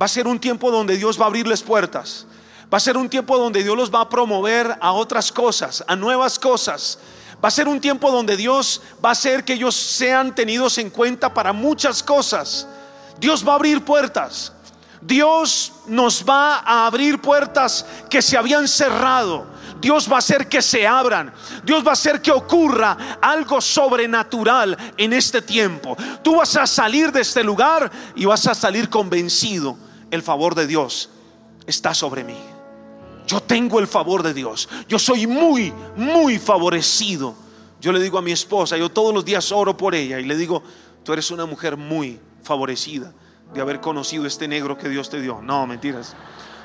Va 0.00 0.06
a 0.06 0.08
ser 0.08 0.26
un 0.26 0.38
tiempo 0.38 0.70
donde 0.70 0.96
Dios 0.96 1.18
va 1.18 1.24
a 1.24 1.28
abrirles 1.28 1.62
puertas. 1.62 2.26
Va 2.72 2.78
a 2.78 2.80
ser 2.80 2.96
un 2.96 3.08
tiempo 3.08 3.38
donde 3.38 3.62
Dios 3.62 3.76
los 3.76 3.94
va 3.94 4.02
a 4.02 4.08
promover 4.08 4.76
a 4.80 4.92
otras 4.92 5.30
cosas, 5.30 5.84
a 5.86 5.94
nuevas 5.94 6.38
cosas. 6.38 6.98
Va 7.44 7.48
a 7.48 7.52
ser 7.52 7.68
un 7.68 7.80
tiempo 7.80 8.10
donde 8.10 8.36
Dios 8.36 8.80
va 9.04 9.10
a 9.10 9.12
hacer 9.12 9.44
que 9.44 9.54
ellos 9.54 9.74
sean 9.74 10.34
tenidos 10.34 10.78
en 10.78 10.90
cuenta 10.90 11.32
para 11.32 11.52
muchas 11.52 12.02
cosas. 12.02 12.66
Dios 13.18 13.46
va 13.46 13.52
a 13.52 13.56
abrir 13.56 13.84
puertas. 13.84 14.52
Dios 15.00 15.72
nos 15.86 16.24
va 16.24 16.56
a 16.58 16.86
abrir 16.86 17.20
puertas 17.20 17.86
que 18.10 18.22
se 18.22 18.36
habían 18.36 18.66
cerrado. 18.66 19.46
Dios 19.80 20.10
va 20.10 20.16
a 20.16 20.18
hacer 20.18 20.48
que 20.48 20.62
se 20.62 20.86
abran. 20.86 21.32
Dios 21.64 21.84
va 21.84 21.90
a 21.90 21.92
hacer 21.92 22.20
que 22.20 22.32
ocurra 22.32 23.18
algo 23.20 23.60
sobrenatural 23.60 24.76
en 24.96 25.12
este 25.12 25.42
tiempo. 25.42 25.96
Tú 26.22 26.36
vas 26.36 26.56
a 26.56 26.66
salir 26.66 27.12
de 27.12 27.20
este 27.20 27.44
lugar 27.44 27.90
y 28.14 28.24
vas 28.24 28.46
a 28.46 28.54
salir 28.54 28.88
convencido. 28.88 29.76
El 30.10 30.22
favor 30.22 30.54
de 30.54 30.66
Dios 30.66 31.10
está 31.66 31.94
sobre 31.94 32.24
mí. 32.24 32.38
Yo 33.26 33.40
tengo 33.40 33.80
el 33.80 33.86
favor 33.86 34.22
de 34.22 34.32
Dios. 34.32 34.68
Yo 34.88 34.98
soy 34.98 35.26
muy, 35.26 35.72
muy 35.96 36.38
favorecido. 36.38 37.34
Yo 37.80 37.92
le 37.92 38.00
digo 38.00 38.18
a 38.18 38.22
mi 38.22 38.32
esposa, 38.32 38.76
yo 38.76 38.88
todos 38.88 39.12
los 39.12 39.24
días 39.24 39.52
oro 39.52 39.76
por 39.76 39.94
ella 39.94 40.18
y 40.18 40.24
le 40.24 40.36
digo, 40.36 40.62
tú 41.02 41.12
eres 41.12 41.30
una 41.30 41.44
mujer 41.44 41.76
muy 41.76 42.20
favorecida 42.42 43.12
de 43.52 43.60
haber 43.60 43.80
conocido 43.80 44.26
este 44.26 44.48
negro 44.48 44.78
que 44.78 44.88
Dios 44.88 45.10
te 45.10 45.20
dio. 45.20 45.40
No, 45.42 45.66
mentiras. 45.66 46.14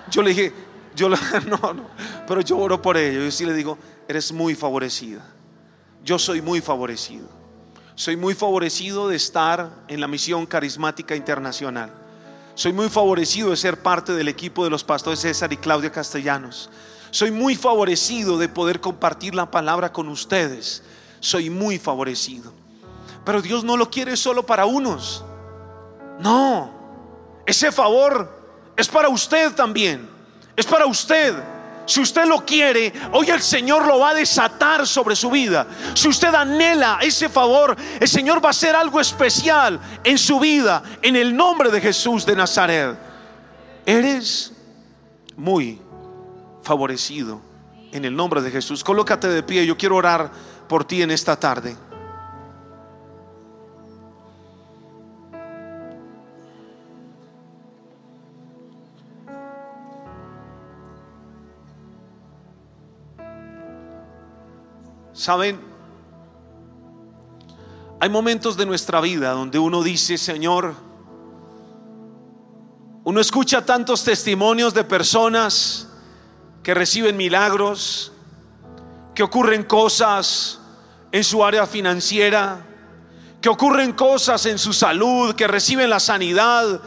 Yo 0.09 0.21
le 0.21 0.29
dije, 0.29 0.53
yo 0.95 1.09
no, 1.47 1.73
no, 1.73 1.87
pero 2.27 2.41
yo 2.41 2.57
oro 2.57 2.81
por 2.81 2.97
ello. 2.97 3.23
Yo 3.23 3.31
sí 3.31 3.45
le 3.45 3.53
digo, 3.53 3.77
eres 4.07 4.31
muy 4.31 4.55
favorecida. 4.55 5.25
Yo 6.03 6.17
soy 6.17 6.41
muy 6.41 6.61
favorecido. 6.61 7.27
Soy 7.95 8.15
muy 8.15 8.33
favorecido 8.33 9.09
de 9.09 9.15
estar 9.15 9.83
en 9.87 9.99
la 9.99 10.07
misión 10.07 10.45
carismática 10.45 11.15
internacional. 11.15 12.00
Soy 12.55 12.73
muy 12.73 12.89
favorecido 12.89 13.49
de 13.49 13.57
ser 13.57 13.81
parte 13.81 14.13
del 14.13 14.27
equipo 14.27 14.63
de 14.63 14.69
los 14.69 14.83
pastores 14.83 15.19
César 15.19 15.53
y 15.53 15.57
Claudia 15.57 15.91
Castellanos. 15.91 16.69
Soy 17.11 17.31
muy 17.31 17.55
favorecido 17.55 18.37
de 18.37 18.49
poder 18.49 18.79
compartir 18.79 19.35
la 19.35 19.49
palabra 19.49 19.91
con 19.91 20.07
ustedes. 20.09 20.83
Soy 21.19 21.49
muy 21.49 21.79
favorecido. 21.79 22.53
Pero 23.25 23.41
Dios 23.41 23.63
no 23.63 23.77
lo 23.77 23.89
quiere 23.89 24.17
solo 24.17 24.45
para 24.45 24.65
unos. 24.65 25.23
No, 26.19 26.71
ese 27.45 27.71
favor 27.71 28.41
es 28.75 28.87
para 28.87 29.09
usted 29.09 29.53
también. 29.53 30.09
Es 30.55 30.65
para 30.65 30.85
usted. 30.85 31.33
Si 31.85 31.99
usted 31.99 32.25
lo 32.25 32.45
quiere, 32.45 32.93
hoy 33.11 33.29
el 33.29 33.41
Señor 33.41 33.85
lo 33.85 33.99
va 33.99 34.09
a 34.09 34.13
desatar 34.13 34.87
sobre 34.87 35.15
su 35.15 35.29
vida. 35.29 35.67
Si 35.93 36.07
usted 36.07 36.33
anhela 36.33 36.99
ese 37.01 37.27
favor, 37.27 37.75
el 37.99 38.07
Señor 38.07 38.43
va 38.43 38.49
a 38.49 38.51
hacer 38.51 38.75
algo 38.75 38.99
especial 38.99 39.79
en 40.03 40.17
su 40.17 40.39
vida 40.39 40.83
en 41.01 41.15
el 41.15 41.35
nombre 41.35 41.69
de 41.69 41.81
Jesús 41.81 42.25
de 42.25 42.35
Nazaret. 42.35 42.97
Eres 43.85 44.53
muy 45.35 45.81
favorecido 46.61 47.41
en 47.91 48.05
el 48.05 48.15
nombre 48.15 48.41
de 48.41 48.51
Jesús. 48.51 48.83
Colócate 48.83 49.27
de 49.27 49.43
pie, 49.43 49.65
yo 49.65 49.77
quiero 49.77 49.95
orar 49.95 50.31
por 50.67 50.85
ti 50.85 51.01
en 51.01 51.11
esta 51.11 51.37
tarde. 51.37 51.75
Saben, 65.21 65.61
hay 67.99 68.09
momentos 68.09 68.57
de 68.57 68.65
nuestra 68.65 68.99
vida 69.01 69.33
donde 69.33 69.59
uno 69.59 69.83
dice, 69.83 70.17
Señor, 70.17 70.73
uno 73.03 73.21
escucha 73.21 73.63
tantos 73.63 74.03
testimonios 74.03 74.73
de 74.73 74.83
personas 74.83 75.89
que 76.63 76.73
reciben 76.73 77.17
milagros, 77.17 78.11
que 79.13 79.21
ocurren 79.21 79.61
cosas 79.61 80.59
en 81.11 81.23
su 81.23 81.45
área 81.45 81.67
financiera, 81.67 82.65
que 83.41 83.49
ocurren 83.49 83.93
cosas 83.93 84.47
en 84.47 84.57
su 84.57 84.73
salud, 84.73 85.35
que 85.35 85.47
reciben 85.47 85.91
la 85.91 85.99
sanidad, 85.99 86.81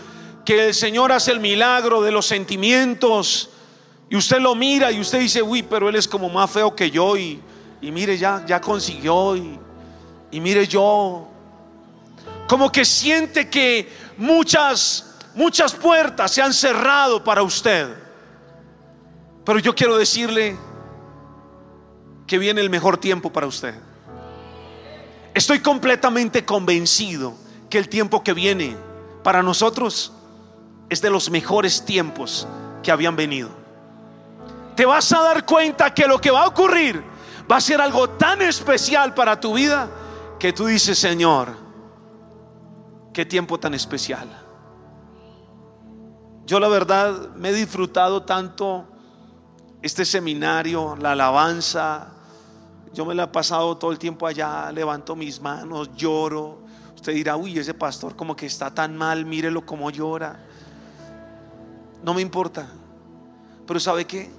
que 0.44 0.66
el 0.66 0.74
Señor 0.74 1.12
hace 1.12 1.30
el 1.30 1.38
milagro 1.38 2.02
de 2.02 2.10
los 2.10 2.26
sentimientos. 2.26 3.50
Y 4.10 4.16
usted 4.16 4.40
lo 4.40 4.56
mira 4.56 4.90
y 4.90 4.98
usted 4.98 5.20
dice, 5.20 5.40
uy, 5.40 5.62
pero 5.62 5.88
él 5.88 5.94
es 5.94 6.08
como 6.08 6.28
más 6.28 6.50
feo 6.50 6.74
que 6.74 6.90
yo. 6.90 7.16
Y, 7.16 7.40
y 7.84 7.92
mire, 7.92 8.16
ya, 8.16 8.42
ya 8.46 8.62
consiguió. 8.62 9.36
Y, 9.36 9.58
y 10.30 10.40
mire 10.40 10.66
yo. 10.66 11.28
Como 12.48 12.72
que 12.72 12.82
siente 12.82 13.50
que 13.50 13.92
muchas, 14.16 15.14
muchas 15.34 15.74
puertas 15.74 16.30
se 16.30 16.40
han 16.40 16.54
cerrado 16.54 17.22
para 17.22 17.42
usted. 17.42 17.94
Pero 19.44 19.58
yo 19.58 19.74
quiero 19.74 19.98
decirle 19.98 20.56
que 22.26 22.38
viene 22.38 22.62
el 22.62 22.70
mejor 22.70 22.96
tiempo 22.96 23.30
para 23.30 23.46
usted. 23.46 23.74
Estoy 25.34 25.58
completamente 25.58 26.46
convencido 26.46 27.34
que 27.68 27.76
el 27.76 27.90
tiempo 27.90 28.24
que 28.24 28.32
viene 28.32 28.78
para 29.22 29.42
nosotros 29.42 30.10
es 30.88 31.02
de 31.02 31.10
los 31.10 31.28
mejores 31.28 31.84
tiempos 31.84 32.48
que 32.82 32.90
habían 32.90 33.14
venido. 33.14 33.50
Te 34.74 34.86
vas 34.86 35.12
a 35.12 35.20
dar 35.20 35.44
cuenta 35.44 35.92
que 35.92 36.06
lo 36.06 36.18
que 36.18 36.30
va 36.30 36.44
a 36.44 36.48
ocurrir 36.48 37.13
va 37.50 37.56
a 37.56 37.60
ser 37.60 37.80
algo 37.80 38.10
tan 38.10 38.42
especial 38.42 39.14
para 39.14 39.38
tu 39.40 39.54
vida 39.54 39.88
que 40.38 40.52
tú 40.52 40.66
dices, 40.66 40.98
Señor, 40.98 41.56
qué 43.12 43.24
tiempo 43.24 43.58
tan 43.58 43.74
especial. 43.74 44.28
Yo 46.46 46.60
la 46.60 46.68
verdad 46.68 47.34
me 47.36 47.50
he 47.50 47.52
disfrutado 47.52 48.22
tanto 48.22 48.86
este 49.80 50.04
seminario, 50.04 50.96
la 50.96 51.12
alabanza, 51.12 52.14
yo 52.92 53.04
me 53.04 53.14
la 53.14 53.24
he 53.24 53.28
pasado 53.28 53.76
todo 53.76 53.90
el 53.90 53.98
tiempo 53.98 54.26
allá, 54.26 54.70
levanto 54.70 55.16
mis 55.16 55.40
manos, 55.40 55.90
lloro. 55.96 56.62
Usted 56.94 57.12
dirá, 57.12 57.36
uy, 57.36 57.58
ese 57.58 57.74
pastor 57.74 58.14
como 58.14 58.36
que 58.36 58.46
está 58.46 58.72
tan 58.72 58.96
mal, 58.96 59.24
mírelo 59.24 59.66
como 59.66 59.90
llora. 59.90 60.44
No 62.02 62.14
me 62.14 62.22
importa. 62.22 62.68
Pero 63.66 63.80
¿sabe 63.80 64.06
qué? 64.06 64.30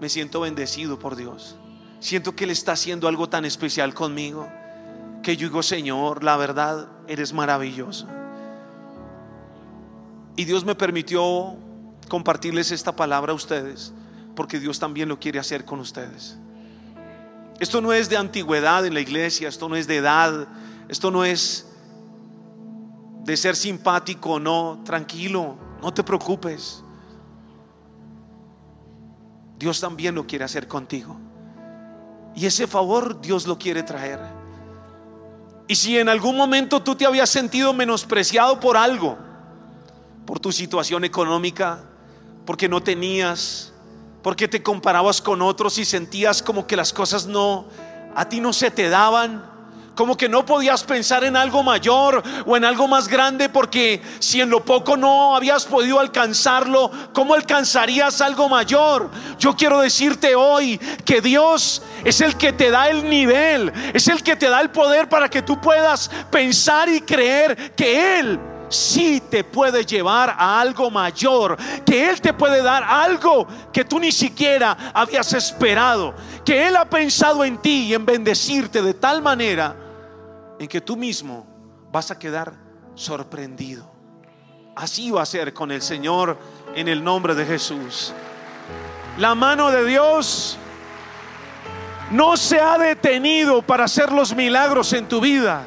Me 0.00 0.08
siento 0.08 0.40
bendecido 0.40 0.98
por 0.98 1.16
Dios. 1.16 1.56
Siento 2.06 2.36
que 2.36 2.44
Él 2.44 2.50
está 2.50 2.70
haciendo 2.70 3.08
algo 3.08 3.28
tan 3.28 3.44
especial 3.44 3.92
conmigo. 3.92 4.46
Que 5.24 5.36
yo 5.36 5.48
digo, 5.48 5.60
Señor, 5.60 6.22
la 6.22 6.36
verdad, 6.36 6.86
eres 7.08 7.32
maravilloso. 7.32 8.06
Y 10.36 10.44
Dios 10.44 10.64
me 10.64 10.76
permitió 10.76 11.56
compartirles 12.08 12.70
esta 12.70 12.94
palabra 12.94 13.32
a 13.32 13.34
ustedes, 13.34 13.92
porque 14.36 14.60
Dios 14.60 14.78
también 14.78 15.08
lo 15.08 15.18
quiere 15.18 15.40
hacer 15.40 15.64
con 15.64 15.80
ustedes. 15.80 16.38
Esto 17.58 17.80
no 17.80 17.92
es 17.92 18.08
de 18.08 18.16
antigüedad 18.16 18.86
en 18.86 18.94
la 18.94 19.00
iglesia, 19.00 19.48
esto 19.48 19.68
no 19.68 19.74
es 19.74 19.88
de 19.88 19.96
edad, 19.96 20.46
esto 20.88 21.10
no 21.10 21.24
es 21.24 21.66
de 23.24 23.36
ser 23.36 23.56
simpático, 23.56 24.38
no, 24.38 24.80
tranquilo, 24.84 25.56
no 25.82 25.92
te 25.92 26.04
preocupes. 26.04 26.84
Dios 29.58 29.80
también 29.80 30.14
lo 30.14 30.24
quiere 30.24 30.44
hacer 30.44 30.68
contigo. 30.68 31.25
Y 32.36 32.46
ese 32.46 32.68
favor 32.68 33.20
Dios 33.20 33.46
lo 33.46 33.58
quiere 33.58 33.82
traer. 33.82 34.20
Y 35.66 35.74
si 35.74 35.98
en 35.98 36.08
algún 36.08 36.36
momento 36.36 36.80
tú 36.82 36.94
te 36.94 37.04
habías 37.04 37.30
sentido 37.30 37.72
menospreciado 37.72 38.60
por 38.60 38.76
algo, 38.76 39.18
por 40.24 40.38
tu 40.38 40.52
situación 40.52 41.04
económica, 41.04 41.82
porque 42.44 42.68
no 42.68 42.80
tenías 42.80 43.72
porque 44.26 44.48
te 44.48 44.60
comparabas 44.60 45.22
con 45.22 45.40
otros 45.40 45.78
y 45.78 45.84
sentías 45.84 46.42
como 46.42 46.66
que 46.66 46.74
las 46.74 46.92
cosas 46.92 47.26
no, 47.26 47.66
a 48.12 48.28
ti 48.28 48.40
no 48.40 48.52
se 48.52 48.72
te 48.72 48.88
daban. 48.88 49.48
Como 49.96 50.14
que 50.14 50.28
no 50.28 50.44
podías 50.44 50.84
pensar 50.84 51.24
en 51.24 51.38
algo 51.38 51.62
mayor 51.62 52.22
o 52.44 52.54
en 52.54 52.66
algo 52.66 52.86
más 52.86 53.08
grande 53.08 53.48
porque 53.48 54.02
si 54.18 54.42
en 54.42 54.50
lo 54.50 54.62
poco 54.62 54.94
no 54.94 55.34
habías 55.34 55.64
podido 55.64 55.98
alcanzarlo, 55.98 56.90
¿cómo 57.14 57.32
alcanzarías 57.32 58.20
algo 58.20 58.46
mayor? 58.50 59.10
Yo 59.38 59.56
quiero 59.56 59.80
decirte 59.80 60.34
hoy 60.34 60.76
que 61.02 61.22
Dios 61.22 61.82
es 62.04 62.20
el 62.20 62.36
que 62.36 62.52
te 62.52 62.70
da 62.70 62.90
el 62.90 63.08
nivel, 63.08 63.72
es 63.94 64.06
el 64.08 64.22
que 64.22 64.36
te 64.36 64.50
da 64.50 64.60
el 64.60 64.68
poder 64.68 65.08
para 65.08 65.30
que 65.30 65.40
tú 65.40 65.58
puedas 65.62 66.10
pensar 66.30 66.90
y 66.90 67.00
creer 67.00 67.72
que 67.74 68.18
Él 68.18 68.38
sí 68.68 69.22
te 69.30 69.44
puede 69.44 69.86
llevar 69.86 70.28
a 70.28 70.60
algo 70.60 70.90
mayor, 70.90 71.56
que 71.86 72.10
Él 72.10 72.20
te 72.20 72.34
puede 72.34 72.62
dar 72.62 72.84
algo 72.84 73.46
que 73.72 73.86
tú 73.86 73.98
ni 73.98 74.12
siquiera 74.12 74.76
habías 74.92 75.32
esperado, 75.32 76.14
que 76.44 76.66
Él 76.66 76.76
ha 76.76 76.84
pensado 76.84 77.46
en 77.46 77.56
ti 77.56 77.84
y 77.84 77.94
en 77.94 78.04
bendecirte 78.04 78.82
de 78.82 78.92
tal 78.92 79.22
manera 79.22 79.85
en 80.58 80.68
que 80.68 80.80
tú 80.80 80.96
mismo 80.96 81.46
vas 81.92 82.10
a 82.10 82.18
quedar 82.18 82.54
sorprendido. 82.94 83.90
Así 84.74 85.10
va 85.10 85.22
a 85.22 85.26
ser 85.26 85.54
con 85.54 85.70
el 85.70 85.82
Señor 85.82 86.38
en 86.74 86.88
el 86.88 87.02
nombre 87.02 87.34
de 87.34 87.46
Jesús. 87.46 88.12
La 89.18 89.34
mano 89.34 89.70
de 89.70 89.84
Dios 89.84 90.58
no 92.10 92.36
se 92.36 92.60
ha 92.60 92.78
detenido 92.78 93.62
para 93.62 93.84
hacer 93.84 94.12
los 94.12 94.34
milagros 94.34 94.92
en 94.92 95.08
tu 95.08 95.20
vida. 95.20 95.66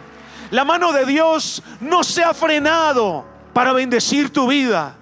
La 0.51 0.63
mano 0.63 0.91
de 0.91 1.05
Dios 1.05 1.61
no 1.79 2.03
se 2.03 2.23
ha 2.23 2.33
frenado 2.33 3.25
para 3.53 3.73
bendecir 3.73 4.31
tu 4.31 4.47
vida, 4.47 4.95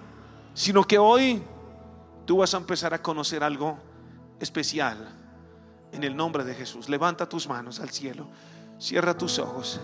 sino 0.54 0.84
que 0.84 0.98
hoy 0.98 1.44
tú 2.26 2.38
vas 2.38 2.54
a 2.54 2.58
empezar 2.58 2.94
a 2.94 3.02
conocer 3.02 3.44
algo 3.44 3.78
especial 4.40 5.10
en 5.92 6.04
el 6.04 6.16
nombre 6.16 6.44
de 6.44 6.54
Jesús. 6.54 6.90
Levanta 6.90 7.28
tus 7.28 7.48
manos 7.48 7.80
al 7.80 7.90
cielo, 7.90 8.28
cierra 8.80 9.14
tus 9.14 9.40
ojos. 9.40 9.80